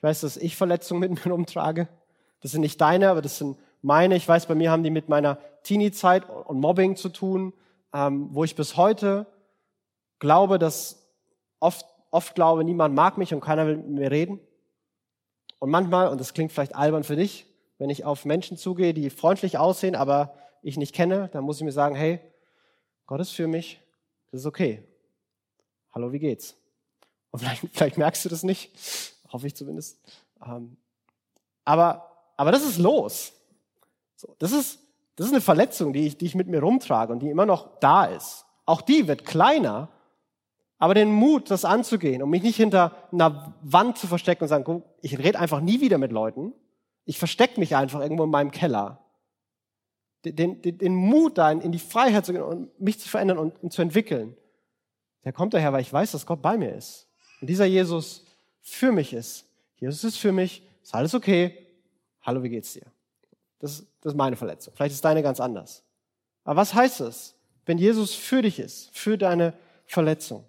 Ich 0.00 0.02
weiß, 0.02 0.22
dass 0.22 0.38
ich 0.38 0.56
Verletzungen 0.56 1.00
mit 1.00 1.26
mir 1.26 1.34
umtrage. 1.34 1.86
Das 2.40 2.52
sind 2.52 2.62
nicht 2.62 2.80
deine, 2.80 3.10
aber 3.10 3.20
das 3.20 3.36
sind 3.36 3.58
meine. 3.82 4.16
Ich 4.16 4.26
weiß, 4.26 4.46
bei 4.46 4.54
mir 4.54 4.70
haben 4.70 4.82
die 4.82 4.88
mit 4.88 5.10
meiner 5.10 5.36
Teenie-Zeit 5.62 6.26
und 6.26 6.58
Mobbing 6.58 6.96
zu 6.96 7.10
tun, 7.10 7.52
ähm, 7.92 8.30
wo 8.32 8.42
ich 8.44 8.56
bis 8.56 8.78
heute 8.78 9.26
glaube, 10.18 10.58
dass 10.58 11.06
oft, 11.58 11.84
oft 12.10 12.34
glaube, 12.34 12.64
niemand 12.64 12.94
mag 12.94 13.18
mich 13.18 13.34
und 13.34 13.42
keiner 13.42 13.66
will 13.66 13.76
mit 13.76 13.88
mir 13.88 14.10
reden. 14.10 14.40
Und 15.58 15.68
manchmal, 15.68 16.08
und 16.08 16.18
das 16.18 16.32
klingt 16.32 16.50
vielleicht 16.50 16.74
albern 16.74 17.04
für 17.04 17.16
dich, 17.16 17.44
wenn 17.76 17.90
ich 17.90 18.06
auf 18.06 18.24
Menschen 18.24 18.56
zugehe, 18.56 18.94
die 18.94 19.10
freundlich 19.10 19.58
aussehen, 19.58 19.96
aber 19.96 20.34
ich 20.62 20.78
nicht 20.78 20.94
kenne, 20.94 21.28
dann 21.34 21.44
muss 21.44 21.58
ich 21.58 21.64
mir 21.64 21.72
sagen, 21.72 21.94
hey, 21.94 22.20
Gott 23.04 23.20
ist 23.20 23.32
für 23.32 23.46
mich, 23.46 23.82
das 24.30 24.40
ist 24.40 24.46
okay. 24.46 24.82
Hallo, 25.92 26.10
wie 26.10 26.20
geht's? 26.20 26.56
Und 27.32 27.40
vielleicht, 27.40 27.66
vielleicht 27.70 27.98
merkst 27.98 28.24
du 28.24 28.30
das 28.30 28.44
nicht, 28.44 28.70
hoffe 29.32 29.46
ich 29.46 29.54
zumindest. 29.54 29.98
Ähm, 30.44 30.76
aber, 31.64 32.10
aber 32.36 32.52
das 32.52 32.64
ist 32.64 32.78
los. 32.78 33.32
So, 34.16 34.34
das, 34.38 34.52
ist, 34.52 34.80
das 35.16 35.26
ist 35.26 35.32
eine 35.32 35.40
Verletzung, 35.40 35.92
die 35.92 36.06
ich, 36.06 36.18
die 36.18 36.26
ich 36.26 36.34
mit 36.34 36.48
mir 36.48 36.60
rumtrage 36.60 37.12
und 37.12 37.20
die 37.20 37.30
immer 37.30 37.46
noch 37.46 37.78
da 37.80 38.04
ist. 38.04 38.44
Auch 38.66 38.82
die 38.82 39.08
wird 39.08 39.24
kleiner, 39.24 39.88
aber 40.78 40.94
den 40.94 41.12
Mut, 41.12 41.50
das 41.50 41.64
anzugehen 41.64 42.22
und 42.22 42.30
mich 42.30 42.42
nicht 42.42 42.56
hinter 42.56 42.96
einer 43.12 43.54
Wand 43.62 43.98
zu 43.98 44.06
verstecken 44.06 44.44
und 44.44 44.48
sagen, 44.48 44.82
ich 45.02 45.18
rede 45.18 45.38
einfach 45.38 45.60
nie 45.60 45.80
wieder 45.80 45.98
mit 45.98 46.12
Leuten. 46.12 46.52
Ich 47.04 47.18
verstecke 47.18 47.60
mich 47.60 47.76
einfach 47.76 48.00
irgendwo 48.00 48.24
in 48.24 48.30
meinem 48.30 48.50
Keller. 48.50 48.98
Den, 50.24 50.60
den, 50.62 50.78
den 50.78 50.94
Mut 50.94 51.38
da 51.38 51.50
in, 51.50 51.60
in, 51.60 51.72
die 51.72 51.78
Freiheit 51.78 52.26
zu 52.26 52.32
gehen 52.32 52.42
und 52.42 52.78
mich 52.80 53.00
zu 53.00 53.08
verändern 53.08 53.38
und, 53.38 53.62
und 53.62 53.72
zu 53.72 53.80
entwickeln, 53.82 54.36
der 55.24 55.32
kommt 55.32 55.54
daher, 55.54 55.72
weil 55.72 55.82
ich 55.82 55.92
weiß, 55.92 56.12
dass 56.12 56.26
Gott 56.26 56.42
bei 56.42 56.56
mir 56.56 56.74
ist. 56.74 57.08
Und 57.40 57.48
dieser 57.48 57.64
Jesus 57.64 58.24
für 58.60 58.92
mich 58.92 59.12
ist. 59.12 59.46
Jesus 59.76 60.04
ist 60.04 60.18
für 60.18 60.32
mich, 60.32 60.62
ist 60.82 60.94
alles 60.94 61.14
okay. 61.14 61.66
Hallo, 62.22 62.42
wie 62.42 62.50
geht's 62.50 62.72
dir? 62.72 62.86
Das, 63.58 63.84
das 64.00 64.12
ist 64.12 64.16
meine 64.16 64.36
Verletzung. 64.36 64.74
Vielleicht 64.74 64.94
ist 64.94 65.04
deine 65.04 65.22
ganz 65.22 65.40
anders. 65.40 65.82
Aber 66.44 66.60
was 66.60 66.74
heißt 66.74 67.00
es, 67.00 67.34
wenn 67.66 67.78
Jesus 67.78 68.14
für 68.14 68.42
dich 68.42 68.58
ist, 68.58 68.90
für 68.96 69.16
deine 69.16 69.54
Verletzung? 69.86 70.44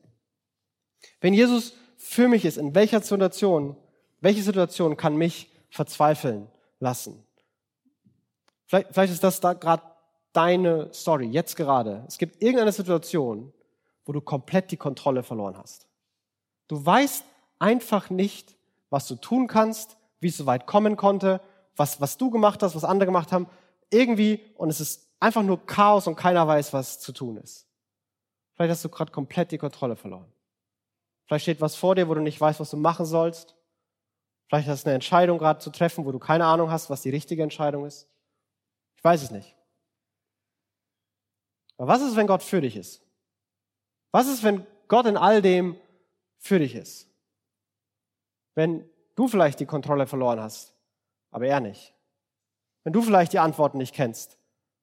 Wenn 1.19 1.33
Jesus 1.33 1.73
für 1.97 2.27
mich 2.27 2.45
ist, 2.45 2.57
in 2.57 2.73
welcher 2.73 3.01
Situation, 3.01 3.75
welche 4.21 4.41
Situation 4.41 4.97
kann 4.97 5.15
mich 5.15 5.51
verzweifeln 5.69 6.47
lassen? 6.79 7.23
Vielleicht, 8.65 8.87
vielleicht 8.93 9.13
ist 9.13 9.23
das 9.23 9.39
da 9.39 9.53
gerade 9.53 9.83
deine 10.33 10.93
Story, 10.93 11.27
jetzt 11.27 11.55
gerade. 11.55 12.05
Es 12.07 12.17
gibt 12.17 12.41
irgendeine 12.41 12.71
Situation, 12.71 13.53
wo 14.05 14.13
du 14.13 14.21
komplett 14.21 14.71
die 14.71 14.77
Kontrolle 14.77 15.23
verloren 15.23 15.57
hast. 15.57 15.87
Du 16.67 16.83
weißt 16.83 17.25
einfach 17.61 18.09
nicht, 18.09 18.55
was 18.89 19.07
du 19.07 19.15
tun 19.15 19.47
kannst, 19.47 19.97
wie 20.19 20.27
es 20.27 20.37
so 20.37 20.45
weit 20.45 20.65
kommen 20.65 20.97
konnte, 20.97 21.41
was, 21.75 22.01
was 22.01 22.17
du 22.17 22.29
gemacht 22.29 22.61
hast, 22.63 22.75
was 22.75 22.83
andere 22.83 23.05
gemacht 23.05 23.31
haben, 23.31 23.47
irgendwie, 23.89 24.43
und 24.55 24.69
es 24.69 24.81
ist 24.81 25.09
einfach 25.19 25.43
nur 25.43 25.65
Chaos 25.65 26.07
und 26.07 26.15
keiner 26.15 26.47
weiß, 26.47 26.73
was 26.73 26.99
zu 26.99 27.11
tun 27.11 27.37
ist. 27.37 27.67
Vielleicht 28.55 28.71
hast 28.71 28.83
du 28.83 28.89
gerade 28.89 29.11
komplett 29.11 29.51
die 29.51 29.57
Kontrolle 29.57 29.95
verloren. 29.95 30.31
Vielleicht 31.25 31.43
steht 31.43 31.61
was 31.61 31.75
vor 31.75 31.95
dir, 31.95 32.09
wo 32.09 32.13
du 32.13 32.21
nicht 32.21 32.41
weißt, 32.41 32.59
was 32.59 32.71
du 32.71 32.77
machen 32.77 33.05
sollst. 33.05 33.55
Vielleicht 34.47 34.67
hast 34.67 34.83
du 34.83 34.89
eine 34.89 34.95
Entscheidung 34.95 35.37
gerade 35.37 35.59
zu 35.59 35.69
treffen, 35.69 36.05
wo 36.05 36.11
du 36.11 36.19
keine 36.19 36.45
Ahnung 36.45 36.71
hast, 36.71 36.89
was 36.89 37.03
die 37.03 37.09
richtige 37.09 37.43
Entscheidung 37.43 37.85
ist. 37.85 38.09
Ich 38.97 39.03
weiß 39.03 39.23
es 39.23 39.31
nicht. 39.31 39.55
Aber 41.77 41.87
was 41.87 42.01
ist, 42.01 42.15
wenn 42.15 42.27
Gott 42.27 42.43
für 42.43 42.61
dich 42.61 42.75
ist? 42.75 43.01
Was 44.11 44.27
ist, 44.27 44.43
wenn 44.43 44.67
Gott 44.87 45.05
in 45.05 45.15
all 45.15 45.41
dem 45.41 45.77
für 46.37 46.59
dich 46.59 46.75
ist? 46.75 47.10
Wenn 48.55 48.89
du 49.15 49.27
vielleicht 49.27 49.59
die 49.59 49.65
Kontrolle 49.65 50.07
verloren 50.07 50.39
hast 50.39 50.73
aber 51.31 51.47
er 51.47 51.61
nicht. 51.61 51.93
Wenn 52.83 52.93
du 52.93 53.01
vielleicht 53.01 53.33
die 53.33 53.39
Antworten 53.39 53.77
nicht 53.77 53.95
kennst, 53.95 54.37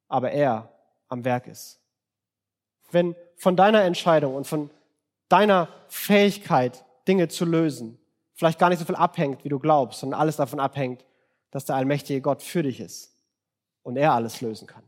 aber 0.08 0.32
er 0.32 0.72
am 1.08 1.24
Werk 1.24 1.46
ist. 1.46 1.80
Wenn 2.90 3.14
von 3.36 3.54
deiner 3.54 3.82
Entscheidung 3.84 4.34
und 4.34 4.46
von 4.46 4.70
deiner 5.28 5.68
Fähigkeit, 5.88 6.84
Dinge 7.06 7.28
zu 7.28 7.44
lösen, 7.44 7.98
vielleicht 8.34 8.58
gar 8.58 8.70
nicht 8.70 8.78
so 8.78 8.84
viel 8.84 8.96
abhängt, 8.96 9.44
wie 9.44 9.48
du 9.48 9.58
glaubst, 9.58 10.00
sondern 10.00 10.20
alles 10.20 10.36
davon 10.36 10.60
abhängt, 10.60 11.04
dass 11.50 11.66
der 11.66 11.76
allmächtige 11.76 12.20
Gott 12.20 12.42
für 12.42 12.62
dich 12.62 12.80
ist 12.80 13.14
und 13.82 13.96
er 13.96 14.12
alles 14.12 14.40
lösen 14.40 14.66
kann. 14.66 14.82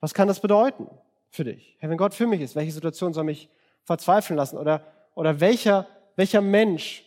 Was 0.00 0.14
kann 0.14 0.28
das 0.28 0.40
bedeuten 0.40 0.88
für 1.30 1.44
dich? 1.44 1.76
Hey, 1.78 1.88
wenn 1.88 1.98
Gott 1.98 2.14
für 2.14 2.26
mich 2.26 2.40
ist, 2.40 2.54
welche 2.54 2.72
Situation 2.72 3.14
soll 3.14 3.24
mich 3.24 3.48
verzweifeln 3.84 4.36
lassen? 4.36 4.58
Oder, 4.58 4.84
oder 5.14 5.40
welcher, 5.40 5.86
welcher 6.16 6.40
Mensch 6.40 7.04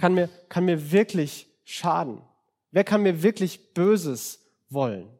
kann 0.00 0.14
mir, 0.14 0.28
kann 0.48 0.64
mir 0.64 0.92
wirklich 0.92 1.46
schaden? 1.62 2.22
Wer 2.70 2.84
kann 2.84 3.02
mir 3.02 3.22
wirklich 3.22 3.74
Böses 3.74 4.40
wollen? 4.70 5.10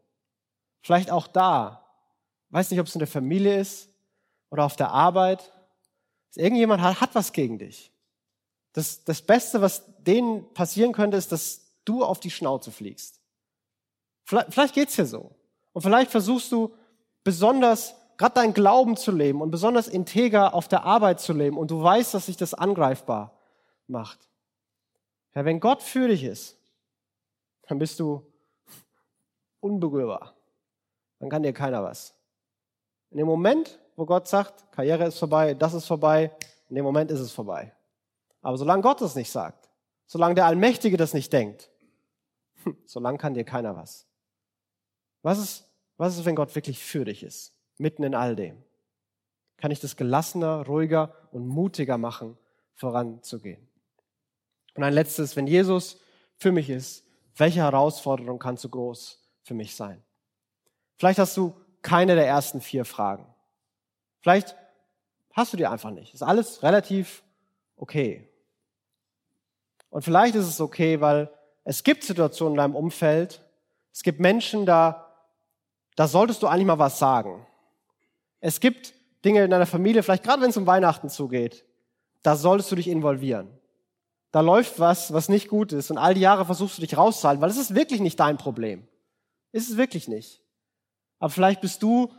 Vielleicht 0.81 1.11
auch 1.11 1.27
da. 1.27 1.85
Weiß 2.49 2.71
nicht, 2.71 2.81
ob 2.81 2.87
es 2.87 2.95
in 2.95 3.01
der 3.01 3.07
Familie 3.07 3.61
ist 3.61 3.91
oder 4.49 4.65
auf 4.65 4.77
der 4.77 4.91
Arbeit. 4.91 5.53
Irgendjemand 6.35 6.81
hat, 6.81 6.99
hat 7.03 7.15
was 7.15 7.33
gegen 7.33 7.59
dich. 7.59 7.93
Das, 8.73 9.05
das 9.05 9.21
Beste, 9.21 9.61
was 9.61 9.85
denen 9.99 10.51
passieren 10.55 10.93
könnte, 10.93 11.19
ist, 11.19 11.31
dass 11.31 11.61
du 11.85 12.03
auf 12.03 12.19
die 12.19 12.31
Schnauze 12.31 12.73
fliegst. 12.73 13.21
Vielleicht, 14.25 14.55
vielleicht 14.55 14.75
geht's 14.75 14.97
dir 14.97 15.05
so. 15.05 15.31
Und 15.75 15.83
vielleicht 15.83 16.11
versuchst 16.11 16.51
du 16.53 16.75
besonders 17.23 17.95
gerade 18.17 18.37
dein 18.37 18.55
Glauben 18.55 18.97
zu 18.97 19.13
leben 19.13 19.43
und 19.43 19.51
besonders 19.51 19.89
integer 19.89 20.55
auf 20.55 20.69
der 20.69 20.85
Arbeit 20.85 21.21
zu 21.21 21.35
leben 21.35 21.59
und 21.59 21.71
du 21.71 21.83
weißt, 21.83 22.15
dass 22.15 22.27
sich 22.27 22.39
das 22.39 22.55
angreifbar 22.55 23.39
macht. 23.87 24.30
Ja, 25.35 25.45
wenn 25.45 25.61
Gott 25.61 25.83
für 25.83 26.09
dich 26.09 26.25
ist, 26.25 26.59
dann 27.69 27.79
bist 27.79 28.01
du 28.01 28.25
unberührbar. 29.61 30.35
Dann 31.21 31.31
kann 31.31 31.43
dir 31.43 31.53
keiner 31.53 31.83
was. 31.85 32.15
In 33.11 33.19
dem 33.19 33.27
Moment, 33.27 33.79
wo 33.97 34.07
Gott 34.07 34.27
sagt, 34.27 34.73
Karriere 34.73 35.05
ist 35.07 35.19
vorbei, 35.19 35.55
das 35.55 35.75
ist 35.75 35.87
vorbei, 35.87 36.31
in 36.69 36.77
dem 36.77 36.85
Moment 36.85 37.11
ist 37.11 37.21
es 37.21 37.33
vorbei. 37.33 37.73
Aber 38.43 38.57
solange 38.57 38.83
Gott 38.83 39.01
das 39.01 39.15
nicht 39.15 39.31
sagt, 39.31 39.69
solange 40.07 40.35
der 40.35 40.47
Allmächtige 40.47 40.97
das 40.97 41.15
nicht 41.15 41.33
denkt, 41.33 41.71
solange 42.87 43.19
kann 43.19 43.35
dir 43.35 43.45
keiner 43.45 43.77
was. 43.77 44.07
Was 45.23 45.39
ist, 45.39 45.69
was 45.97 46.17
ist, 46.17 46.25
wenn 46.25 46.37
Gott 46.37 46.55
wirklich 46.55 46.83
für 46.83 47.05
dich 47.05 47.23
ist, 47.23 47.55
mitten 47.77 48.03
in 48.03 48.15
all 48.15 48.35
dem? 48.35 48.65
Kann 49.59 49.71
ich 49.71 49.81
das 49.81 49.97
gelassener, 49.97 50.67
ruhiger 50.67 51.15
und 51.33 51.47
mutiger 51.47 51.99
machen, 51.99 52.39
voranzugehen? 52.75 53.70
Und 54.75 54.85
ein 54.85 54.93
letztes, 54.93 55.37
wenn 55.37 55.47
Jesus 55.47 55.99
für 56.37 56.53
mich 56.53 56.71
ist, 56.71 57.05
welche 57.37 57.61
Herausforderung 57.61 58.39
kann 58.39 58.57
zu 58.57 58.69
groß 58.69 59.21
für 59.43 59.55
mich 59.55 59.75
sein? 59.75 60.03
Vielleicht 60.97 61.19
hast 61.19 61.37
du 61.37 61.55
keine 61.83 62.15
der 62.15 62.27
ersten 62.27 62.61
vier 62.61 62.85
Fragen. 62.85 63.27
Vielleicht 64.21 64.55
hast 65.33 65.53
du 65.53 65.57
die 65.57 65.67
einfach 65.67 65.91
nicht. 65.91 66.15
Ist 66.15 66.23
alles 66.23 66.63
relativ 66.63 67.23
okay. 67.77 68.29
Und 69.89 70.03
vielleicht 70.03 70.35
ist 70.35 70.47
es 70.47 70.61
okay, 70.61 71.01
weil 71.01 71.31
es 71.65 71.83
gibt 71.83 72.05
Situationen 72.05 72.55
in 72.55 72.59
deinem 72.59 72.77
Umfeld, 72.77 73.43
es 73.93 74.03
gibt 74.03 74.21
Menschen, 74.21 74.67
da, 74.67 75.13
da 75.97 76.07
solltest 76.07 76.43
du 76.43 76.47
eigentlich 76.47 76.67
mal 76.67 76.79
was 76.79 76.99
sagen. 76.99 77.47
Es 78.41 78.61
gibt 78.61 78.95
Dinge 79.25 79.45
in 79.45 79.51
deiner 79.51 79.67
Familie, 79.67 80.03
vielleicht 80.03 80.23
gerade 80.23 80.43
wenn 80.43 80.51
es 80.51 80.57
um 80.57 80.67
Weihnachten 80.67 81.09
zugeht, 81.09 81.65
da 82.23 82.37
solltest 82.37 82.71
du 82.71 82.77
dich 82.77 82.89
involvieren. 82.89 83.49
Da 84.33 84.41
läuft 84.41 84.79
was, 84.79 85.13
was 85.13 85.29
nicht 85.29 85.49
gut 85.49 85.73
ist 85.73 85.91
und 85.91 85.99
all 85.99 86.15
die 86.15 86.21
Jahre 86.21 86.45
versuchst 86.45 86.79
du 86.79 86.83
dich 86.83 86.97
rauszuhalten, 86.97 87.43
weil 87.43 87.51
es 87.51 87.57
ist 87.57 87.75
wirklich 87.75 88.01
nicht 88.01 88.21
dein 88.21 88.37
Problem. 88.37 88.87
Ist 89.53 89.71
es 89.71 89.77
wirklich 89.77 90.07
nicht. 90.07 90.41
Aber 91.19 91.31
vielleicht 91.31 91.61
bist 91.61 91.83
du 91.83 92.13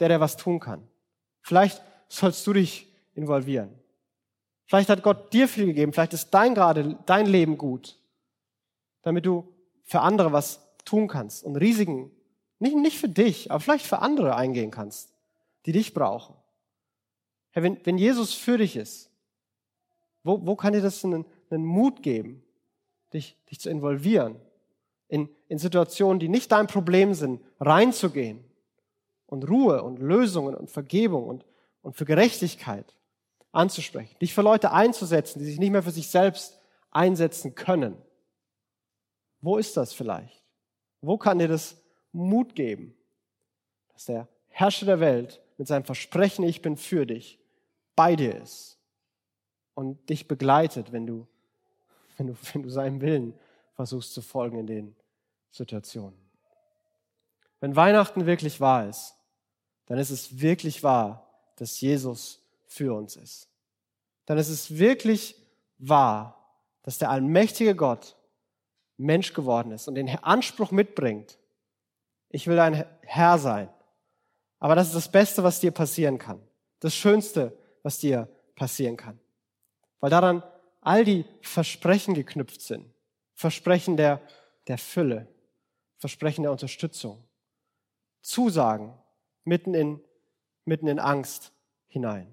der, 0.00 0.08
der 0.08 0.20
was 0.20 0.36
tun 0.36 0.60
kann. 0.60 0.86
Vielleicht 1.42 1.82
sollst 2.08 2.46
du 2.46 2.52
dich 2.52 2.86
involvieren. 3.14 3.70
Vielleicht 4.66 4.88
hat 4.90 5.02
Gott 5.02 5.32
dir 5.32 5.48
viel 5.48 5.66
gegeben, 5.66 5.92
vielleicht 5.92 6.12
ist 6.12 6.30
dein 6.30 6.54
gerade, 6.54 6.98
dein 7.06 7.26
Leben 7.26 7.56
gut, 7.56 7.98
damit 9.02 9.24
du 9.24 9.48
für 9.84 10.00
andere 10.00 10.32
was 10.32 10.60
tun 10.84 11.08
kannst 11.08 11.44
und 11.44 11.56
Risiken, 11.56 12.10
nicht, 12.58 12.76
nicht 12.76 12.98
für 12.98 13.08
dich, 13.08 13.50
aber 13.50 13.60
vielleicht 13.60 13.86
für 13.86 14.00
andere 14.00 14.36
eingehen 14.36 14.70
kannst, 14.70 15.14
die 15.64 15.72
dich 15.72 15.94
brauchen. 15.94 16.34
Herr, 17.50 17.62
wenn, 17.62 17.78
wenn 17.84 17.98
Jesus 17.98 18.34
für 18.34 18.58
dich 18.58 18.76
ist, 18.76 19.10
wo, 20.22 20.44
wo 20.46 20.56
kann 20.56 20.72
dir 20.72 20.82
das 20.82 21.04
einen, 21.04 21.24
einen 21.52 21.64
Mut 21.64 22.02
geben, 22.02 22.42
dich, 23.12 23.36
dich 23.50 23.60
zu 23.60 23.70
involvieren, 23.70 24.36
in, 25.08 25.28
in 25.48 25.58
Situationen, 25.58 26.18
die 26.18 26.28
nicht 26.28 26.52
dein 26.52 26.66
Problem 26.66 27.14
sind, 27.14 27.40
reinzugehen 27.60 28.44
und 29.26 29.48
Ruhe 29.48 29.82
und 29.82 29.98
Lösungen 29.98 30.54
und 30.54 30.70
Vergebung 30.70 31.26
und, 31.26 31.44
und 31.82 31.96
für 31.96 32.04
Gerechtigkeit 32.04 32.94
anzusprechen, 33.52 34.16
dich 34.20 34.34
für 34.34 34.42
Leute 34.42 34.72
einzusetzen, 34.72 35.38
die 35.38 35.46
sich 35.46 35.58
nicht 35.58 35.70
mehr 35.70 35.82
für 35.82 35.90
sich 35.90 36.08
selbst 36.08 36.60
einsetzen 36.90 37.54
können. 37.54 37.96
Wo 39.40 39.56
ist 39.56 39.76
das 39.76 39.92
vielleicht? 39.92 40.42
Wo 41.00 41.16
kann 41.16 41.38
dir 41.38 41.48
das 41.48 41.76
Mut 42.12 42.54
geben, 42.54 42.94
dass 43.92 44.06
der 44.06 44.28
Herrscher 44.48 44.86
der 44.86 45.00
Welt 45.00 45.40
mit 45.56 45.68
seinem 45.68 45.84
Versprechen, 45.84 46.44
ich 46.44 46.62
bin 46.62 46.76
für 46.76 47.06
dich, 47.06 47.38
bei 47.94 48.16
dir 48.16 48.40
ist 48.40 48.78
und 49.74 50.08
dich 50.08 50.28
begleitet, 50.28 50.92
wenn 50.92 51.06
du, 51.06 51.26
wenn 52.18 52.26
du, 52.26 52.36
wenn 52.52 52.62
du 52.62 52.68
seinem 52.68 53.00
Willen 53.00 53.34
versuchst 53.74 54.12
zu 54.12 54.20
folgen 54.20 54.58
in 54.58 54.66
den 54.66 54.96
Situationen. 55.50 56.18
Wenn 57.60 57.74
Weihnachten 57.74 58.26
wirklich 58.26 58.60
wahr 58.60 58.88
ist, 58.88 59.14
dann 59.86 59.98
ist 59.98 60.10
es 60.10 60.40
wirklich 60.40 60.82
wahr, 60.82 61.26
dass 61.56 61.80
Jesus 61.80 62.42
für 62.66 62.94
uns 62.94 63.16
ist. 63.16 63.48
Dann 64.26 64.36
ist 64.36 64.48
es 64.48 64.78
wirklich 64.78 65.34
wahr, 65.78 66.34
dass 66.82 66.98
der 66.98 67.10
allmächtige 67.10 67.74
Gott 67.74 68.16
Mensch 68.96 69.32
geworden 69.32 69.72
ist 69.72 69.88
und 69.88 69.94
den 69.94 70.08
Anspruch 70.08 70.70
mitbringt, 70.70 71.38
ich 72.28 72.46
will 72.46 72.56
dein 72.56 72.84
Herr 73.02 73.38
sein. 73.38 73.68
Aber 74.58 74.74
das 74.74 74.88
ist 74.88 74.96
das 74.96 75.10
Beste, 75.10 75.42
was 75.42 75.60
dir 75.60 75.70
passieren 75.70 76.18
kann. 76.18 76.40
Das 76.80 76.94
Schönste, 76.94 77.56
was 77.82 77.98
dir 77.98 78.28
passieren 78.54 78.96
kann. 78.96 79.18
Weil 80.00 80.10
daran 80.10 80.42
all 80.88 81.04
die 81.04 81.26
Versprechen 81.42 82.14
geknüpft 82.14 82.62
sind. 82.62 82.86
Versprechen 83.34 83.98
der, 83.98 84.22
der 84.68 84.78
Fülle. 84.78 85.28
Versprechen 85.98 86.44
der 86.44 86.50
Unterstützung. 86.50 87.22
Zusagen 88.22 88.94
mitten 89.44 89.74
in, 89.74 90.00
mitten 90.64 90.88
in 90.88 90.98
Angst 90.98 91.52
hinein. 91.88 92.26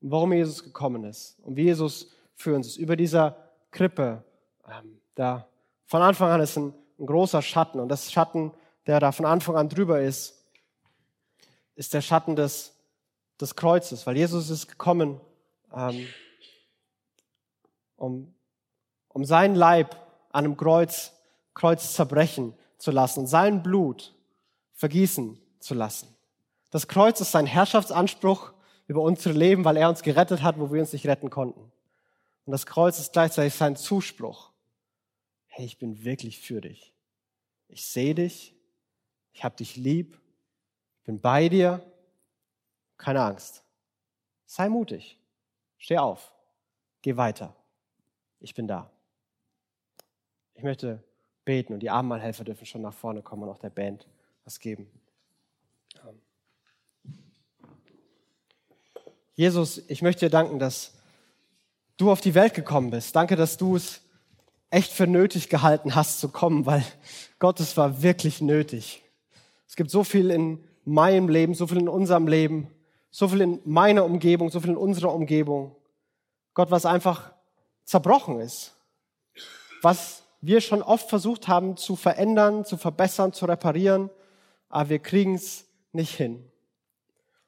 Und 0.00 0.12
warum 0.12 0.32
Jesus 0.32 0.62
gekommen 0.62 1.02
ist 1.02 1.40
und 1.40 1.56
wie 1.56 1.64
Jesus 1.64 2.12
für 2.36 2.54
uns 2.54 2.68
ist. 2.68 2.76
Über 2.76 2.94
dieser 2.94 3.36
Krippe, 3.72 4.22
ähm, 4.68 5.00
da 5.16 5.48
von 5.86 6.02
Anfang 6.02 6.30
an 6.30 6.40
ist 6.40 6.56
ein, 6.56 6.72
ein 7.00 7.06
großer 7.06 7.42
Schatten. 7.42 7.80
Und 7.80 7.88
das 7.88 8.12
Schatten, 8.12 8.52
der 8.86 9.00
da 9.00 9.10
von 9.10 9.26
Anfang 9.26 9.56
an 9.56 9.68
drüber 9.68 10.00
ist, 10.00 10.40
ist 11.74 11.94
der 11.94 12.00
Schatten 12.00 12.36
des, 12.36 12.76
des 13.40 13.56
Kreuzes. 13.56 14.06
Weil 14.06 14.16
Jesus 14.16 14.50
ist 14.50 14.68
gekommen, 14.68 15.20
ähm, 15.74 16.06
um, 18.00 18.34
um 19.08 19.24
seinen 19.24 19.54
Leib 19.54 19.94
an 20.32 20.44
einem 20.44 20.56
Kreuz, 20.56 21.12
Kreuz 21.54 21.94
zerbrechen 21.94 22.54
zu 22.78 22.90
lassen 22.90 23.26
sein 23.26 23.62
Blut 23.62 24.14
vergießen 24.72 25.38
zu 25.58 25.74
lassen. 25.74 26.08
Das 26.70 26.88
Kreuz 26.88 27.20
ist 27.20 27.32
sein 27.32 27.46
Herrschaftsanspruch 27.46 28.52
über 28.86 29.02
unsere 29.02 29.36
Leben, 29.36 29.64
weil 29.64 29.76
er 29.76 29.88
uns 29.88 30.02
gerettet 30.02 30.42
hat, 30.42 30.58
wo 30.58 30.72
wir 30.72 30.80
uns 30.80 30.92
nicht 30.92 31.06
retten 31.06 31.30
konnten. 31.30 31.60
Und 32.46 32.52
das 32.52 32.66
Kreuz 32.66 32.98
ist 32.98 33.12
gleichzeitig 33.12 33.54
sein 33.54 33.76
Zuspruch 33.76 34.50
hey, 35.50 35.66
ich 35.66 35.78
bin 35.78 36.04
wirklich 36.04 36.38
für 36.40 36.60
dich. 36.60 36.94
Ich 37.68 37.84
sehe 37.84 38.14
dich, 38.14 38.54
ich 39.32 39.44
habe 39.44 39.56
dich 39.56 39.76
lieb, 39.76 40.18
ich 40.98 41.04
bin 41.04 41.20
bei 41.20 41.48
dir, 41.48 41.84
keine 42.96 43.22
Angst. 43.22 43.62
Sei 44.46 44.68
mutig, 44.68 45.18
steh 45.76 45.98
auf, 45.98 46.32
geh 47.02 47.16
weiter, 47.16 47.54
ich 48.40 48.54
bin 48.54 48.66
da. 48.66 48.90
Ich 50.54 50.62
möchte 50.62 51.02
beten 51.44 51.72
und 51.72 51.80
die 51.80 51.90
Abendmahlhelfer 51.90 52.44
dürfen 52.44 52.66
schon 52.66 52.82
nach 52.82 52.94
vorne 52.94 53.22
kommen 53.22 53.44
und 53.44 53.48
auch 53.48 53.58
der 53.58 53.70
Band 53.70 54.06
was 54.44 54.58
geben. 54.60 54.90
Jesus, 59.34 59.78
ich 59.88 60.02
möchte 60.02 60.26
dir 60.26 60.30
danken, 60.30 60.58
dass 60.58 60.92
du 61.96 62.10
auf 62.10 62.20
die 62.20 62.34
Welt 62.34 62.54
gekommen 62.54 62.90
bist. 62.90 63.16
Danke, 63.16 63.36
dass 63.36 63.56
du 63.56 63.76
es 63.76 64.02
echt 64.70 64.92
für 64.92 65.06
nötig 65.06 65.48
gehalten 65.48 65.94
hast 65.94 66.20
zu 66.20 66.28
kommen, 66.28 66.66
weil 66.66 66.84
Gott, 67.38 67.58
es 67.60 67.76
war 67.76 68.02
wirklich 68.02 68.40
nötig. 68.40 69.02
Es 69.66 69.76
gibt 69.76 69.90
so 69.90 70.04
viel 70.04 70.30
in 70.30 70.62
meinem 70.84 71.28
Leben, 71.28 71.54
so 71.54 71.66
viel 71.66 71.78
in 71.78 71.88
unserem 71.88 72.26
Leben, 72.26 72.68
so 73.10 73.28
viel 73.28 73.40
in 73.40 73.60
meiner 73.64 74.04
Umgebung, 74.04 74.50
so 74.50 74.60
viel 74.60 74.70
in 74.70 74.76
unserer 74.76 75.14
Umgebung. 75.14 75.74
Gott, 76.54 76.70
was 76.70 76.86
einfach 76.86 77.32
zerbrochen 77.90 78.40
ist. 78.40 78.76
Was 79.82 80.22
wir 80.40 80.60
schon 80.60 80.80
oft 80.80 81.08
versucht 81.08 81.48
haben 81.48 81.76
zu 81.76 81.96
verändern, 81.96 82.64
zu 82.64 82.76
verbessern, 82.76 83.32
zu 83.32 83.46
reparieren, 83.46 84.10
aber 84.68 84.90
wir 84.90 84.98
kriegen 85.00 85.34
es 85.34 85.66
nicht 85.92 86.14
hin. 86.14 86.48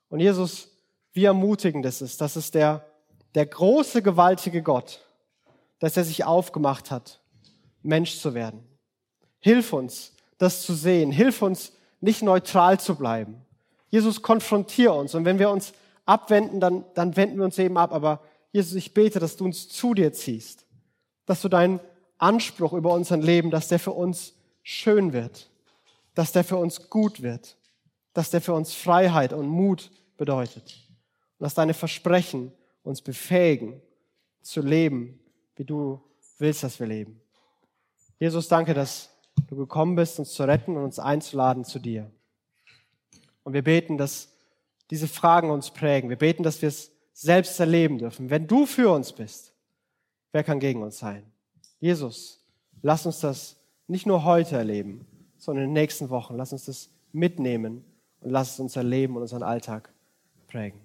Und 0.08 0.18
Jesus, 0.18 0.68
wie 1.12 1.24
ermutigend 1.24 1.86
es 1.86 2.02
ist, 2.02 2.20
dass 2.20 2.34
es 2.34 2.50
der, 2.50 2.84
der 3.36 3.46
große, 3.46 4.02
gewaltige 4.02 4.62
Gott, 4.62 5.04
dass 5.78 5.96
er 5.96 6.04
sich 6.04 6.24
aufgemacht 6.24 6.90
hat, 6.90 7.20
Mensch 7.82 8.18
zu 8.18 8.34
werden. 8.34 8.66
Hilf 9.38 9.72
uns, 9.72 10.12
das 10.38 10.62
zu 10.62 10.74
sehen. 10.74 11.12
Hilf 11.12 11.40
uns, 11.40 11.72
nicht 12.00 12.22
neutral 12.22 12.80
zu 12.80 12.96
bleiben. 12.96 13.46
Jesus, 13.90 14.22
konfrontier 14.22 14.92
uns. 14.92 15.14
Und 15.14 15.24
wenn 15.24 15.38
wir 15.38 15.50
uns 15.50 15.72
abwenden, 16.04 16.58
dann, 16.58 16.84
dann 16.94 17.16
wenden 17.16 17.38
wir 17.38 17.44
uns 17.44 17.58
eben 17.58 17.78
ab. 17.78 17.92
Aber 17.92 18.20
Jesus, 18.52 18.74
ich 18.74 18.94
bete, 18.94 19.18
dass 19.18 19.36
du 19.36 19.44
uns 19.44 19.68
zu 19.68 19.94
dir 19.94 20.12
ziehst. 20.12 20.66
Dass 21.26 21.40
du 21.40 21.48
deinen 21.48 21.80
Anspruch 22.18 22.72
über 22.74 22.92
unser 22.92 23.16
Leben, 23.16 23.50
dass 23.50 23.68
der 23.68 23.78
für 23.78 23.92
uns 23.92 24.34
schön 24.62 25.12
wird. 25.12 25.50
Dass 26.14 26.32
der 26.32 26.44
für 26.44 26.58
uns 26.58 26.90
gut 26.90 27.22
wird. 27.22 27.56
Dass 28.12 28.30
der 28.30 28.40
für 28.40 28.52
uns 28.52 28.74
Freiheit 28.74 29.32
und 29.32 29.48
Mut 29.48 29.90
bedeutet. 30.16 30.86
Und 31.38 31.44
dass 31.44 31.54
deine 31.54 31.74
Versprechen 31.74 32.52
uns 32.84 33.00
befähigen, 33.00 33.80
zu 34.42 34.60
leben 34.60 35.18
wie 35.56 35.64
du 35.64 36.00
willst, 36.38 36.62
dass 36.62 36.80
wir 36.80 36.86
leben. 36.86 37.20
Jesus, 38.18 38.48
danke, 38.48 38.74
dass 38.74 39.10
du 39.48 39.56
gekommen 39.56 39.96
bist, 39.96 40.18
uns 40.18 40.32
zu 40.32 40.44
retten 40.44 40.76
und 40.76 40.84
uns 40.84 40.98
einzuladen 40.98 41.64
zu 41.64 41.78
dir. 41.78 42.10
Und 43.44 43.52
wir 43.52 43.62
beten, 43.62 43.98
dass 43.98 44.32
diese 44.90 45.08
Fragen 45.08 45.50
uns 45.50 45.70
prägen. 45.70 46.08
Wir 46.08 46.18
beten, 46.18 46.42
dass 46.42 46.62
wir 46.62 46.68
es 46.68 46.91
selbst 47.12 47.58
erleben 47.60 47.98
dürfen. 47.98 48.30
Wenn 48.30 48.46
du 48.46 48.66
für 48.66 48.90
uns 48.90 49.12
bist, 49.12 49.52
wer 50.32 50.42
kann 50.42 50.60
gegen 50.60 50.82
uns 50.82 50.98
sein? 50.98 51.24
Jesus, 51.78 52.44
lass 52.80 53.06
uns 53.06 53.20
das 53.20 53.56
nicht 53.86 54.06
nur 54.06 54.24
heute 54.24 54.56
erleben, 54.56 55.06
sondern 55.36 55.64
in 55.64 55.70
den 55.70 55.82
nächsten 55.82 56.10
Wochen. 56.10 56.36
Lass 56.36 56.52
uns 56.52 56.66
das 56.66 56.90
mitnehmen 57.12 57.84
und 58.20 58.30
lass 58.30 58.52
es 58.52 58.60
unser 58.60 58.82
Leben 58.82 59.16
und 59.16 59.22
unseren 59.22 59.42
Alltag 59.42 59.92
prägen. 60.46 60.80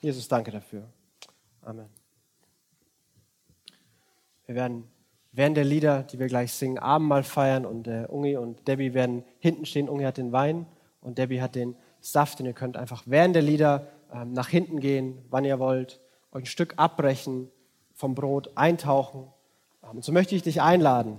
Jesus, 0.00 0.28
danke 0.28 0.50
dafür. 0.50 0.88
Amen. 1.62 1.88
Wir 4.46 4.54
werden 4.56 4.84
während 5.32 5.56
der 5.56 5.64
Lieder, 5.64 6.02
die 6.02 6.18
wir 6.18 6.26
gleich 6.26 6.52
singen, 6.52 6.78
Abendmahl 6.78 7.22
feiern 7.22 7.64
und 7.64 7.86
äh, 7.86 8.06
Ungi 8.08 8.36
und 8.36 8.66
Debbie 8.66 8.94
werden 8.94 9.24
hinten 9.38 9.64
stehen. 9.64 9.88
Ungi 9.88 10.04
hat 10.04 10.16
den 10.16 10.32
Wein 10.32 10.66
und 11.00 11.18
Debbie 11.18 11.40
hat 11.40 11.54
den 11.54 11.76
Saft 12.00 12.40
und 12.40 12.46
ihr 12.46 12.52
könnt 12.52 12.76
einfach 12.76 13.04
während 13.06 13.34
der 13.34 13.42
Lieder 13.42 13.86
nach 14.24 14.48
hinten 14.48 14.80
gehen, 14.80 15.24
wann 15.30 15.44
ihr 15.44 15.58
wollt, 15.58 16.00
euch 16.32 16.42
ein 16.42 16.46
Stück 16.46 16.74
abbrechen 16.76 17.50
vom 17.94 18.14
Brot, 18.14 18.50
eintauchen. 18.56 19.28
Ähm, 19.82 19.96
und 19.96 20.04
so 20.04 20.12
möchte 20.12 20.34
ich 20.34 20.42
dich 20.42 20.60
einladen, 20.62 21.18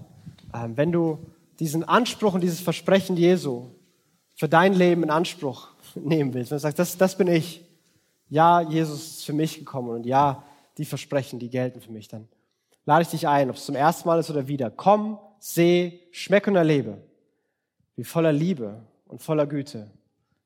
ähm, 0.53 0.77
wenn 0.77 0.91
du 0.91 1.19
diesen 1.59 1.83
Anspruch 1.83 2.33
und 2.33 2.41
dieses 2.41 2.59
Versprechen 2.59 3.17
Jesu 3.17 3.67
für 4.35 4.49
dein 4.49 4.73
Leben 4.73 5.03
in 5.03 5.09
Anspruch 5.09 5.69
nehmen 5.95 6.33
willst, 6.33 6.51
wenn 6.51 6.57
du 6.57 6.61
sagst, 6.61 6.79
das, 6.79 6.97
das 6.97 7.17
bin 7.17 7.27
ich, 7.27 7.63
ja, 8.29 8.61
Jesus 8.61 9.17
ist 9.17 9.25
für 9.25 9.33
mich 9.33 9.59
gekommen 9.59 9.89
und 9.89 10.05
ja, 10.05 10.43
die 10.77 10.85
Versprechen, 10.85 11.37
die 11.37 11.49
gelten 11.49 11.81
für 11.81 11.91
mich, 11.91 12.07
dann 12.07 12.27
lade 12.85 13.03
ich 13.03 13.09
dich 13.09 13.27
ein, 13.27 13.49
ob 13.49 13.57
es 13.57 13.65
zum 13.65 13.75
ersten 13.75 14.07
Mal 14.07 14.19
ist 14.19 14.29
oder 14.29 14.47
wieder. 14.47 14.71
Komm, 14.71 15.19
seh, 15.39 15.99
schmeck 16.11 16.47
und 16.47 16.55
erlebe, 16.55 16.97
wie 17.95 18.05
voller 18.05 18.31
Liebe 18.31 18.81
und 19.07 19.21
voller 19.21 19.45
Güte, 19.45 19.91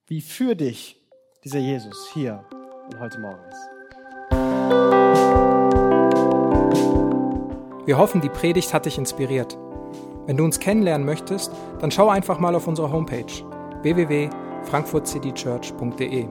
wie 0.08 0.20
für 0.22 0.56
dich 0.56 1.05
dieser 1.46 1.60
Jesus 1.60 2.10
hier 2.12 2.44
und 2.92 3.00
heute 3.00 3.20
Morgen 3.20 3.40
ist. 3.48 3.70
Wir 7.86 7.98
hoffen, 8.00 8.20
die 8.20 8.30
Predigt 8.30 8.74
hat 8.74 8.88
dich 8.88 8.98
inspiriert. 8.98 9.56
Wenn 10.26 10.38
du 10.38 10.44
uns 10.44 10.60
kennenlernen 10.60 11.06
möchtest, 11.06 11.52
dann 11.80 11.92
schau 11.92 12.10
einfach 12.10 12.40
mal 12.40 12.56
auf 12.56 12.68
unsere 12.68 12.92
Homepage 12.92 13.32
www.frankfurtcitychurch.de 13.84 16.26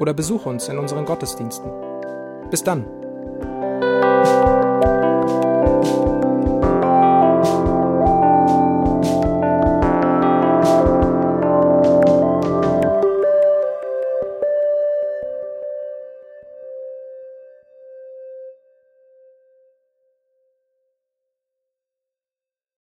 oder 0.00 0.14
besuch 0.14 0.46
uns 0.46 0.68
in 0.68 0.78
unseren 0.78 1.04
Gottesdiensten. 1.04 1.70
Bis 2.50 2.64
dann! 2.64 2.95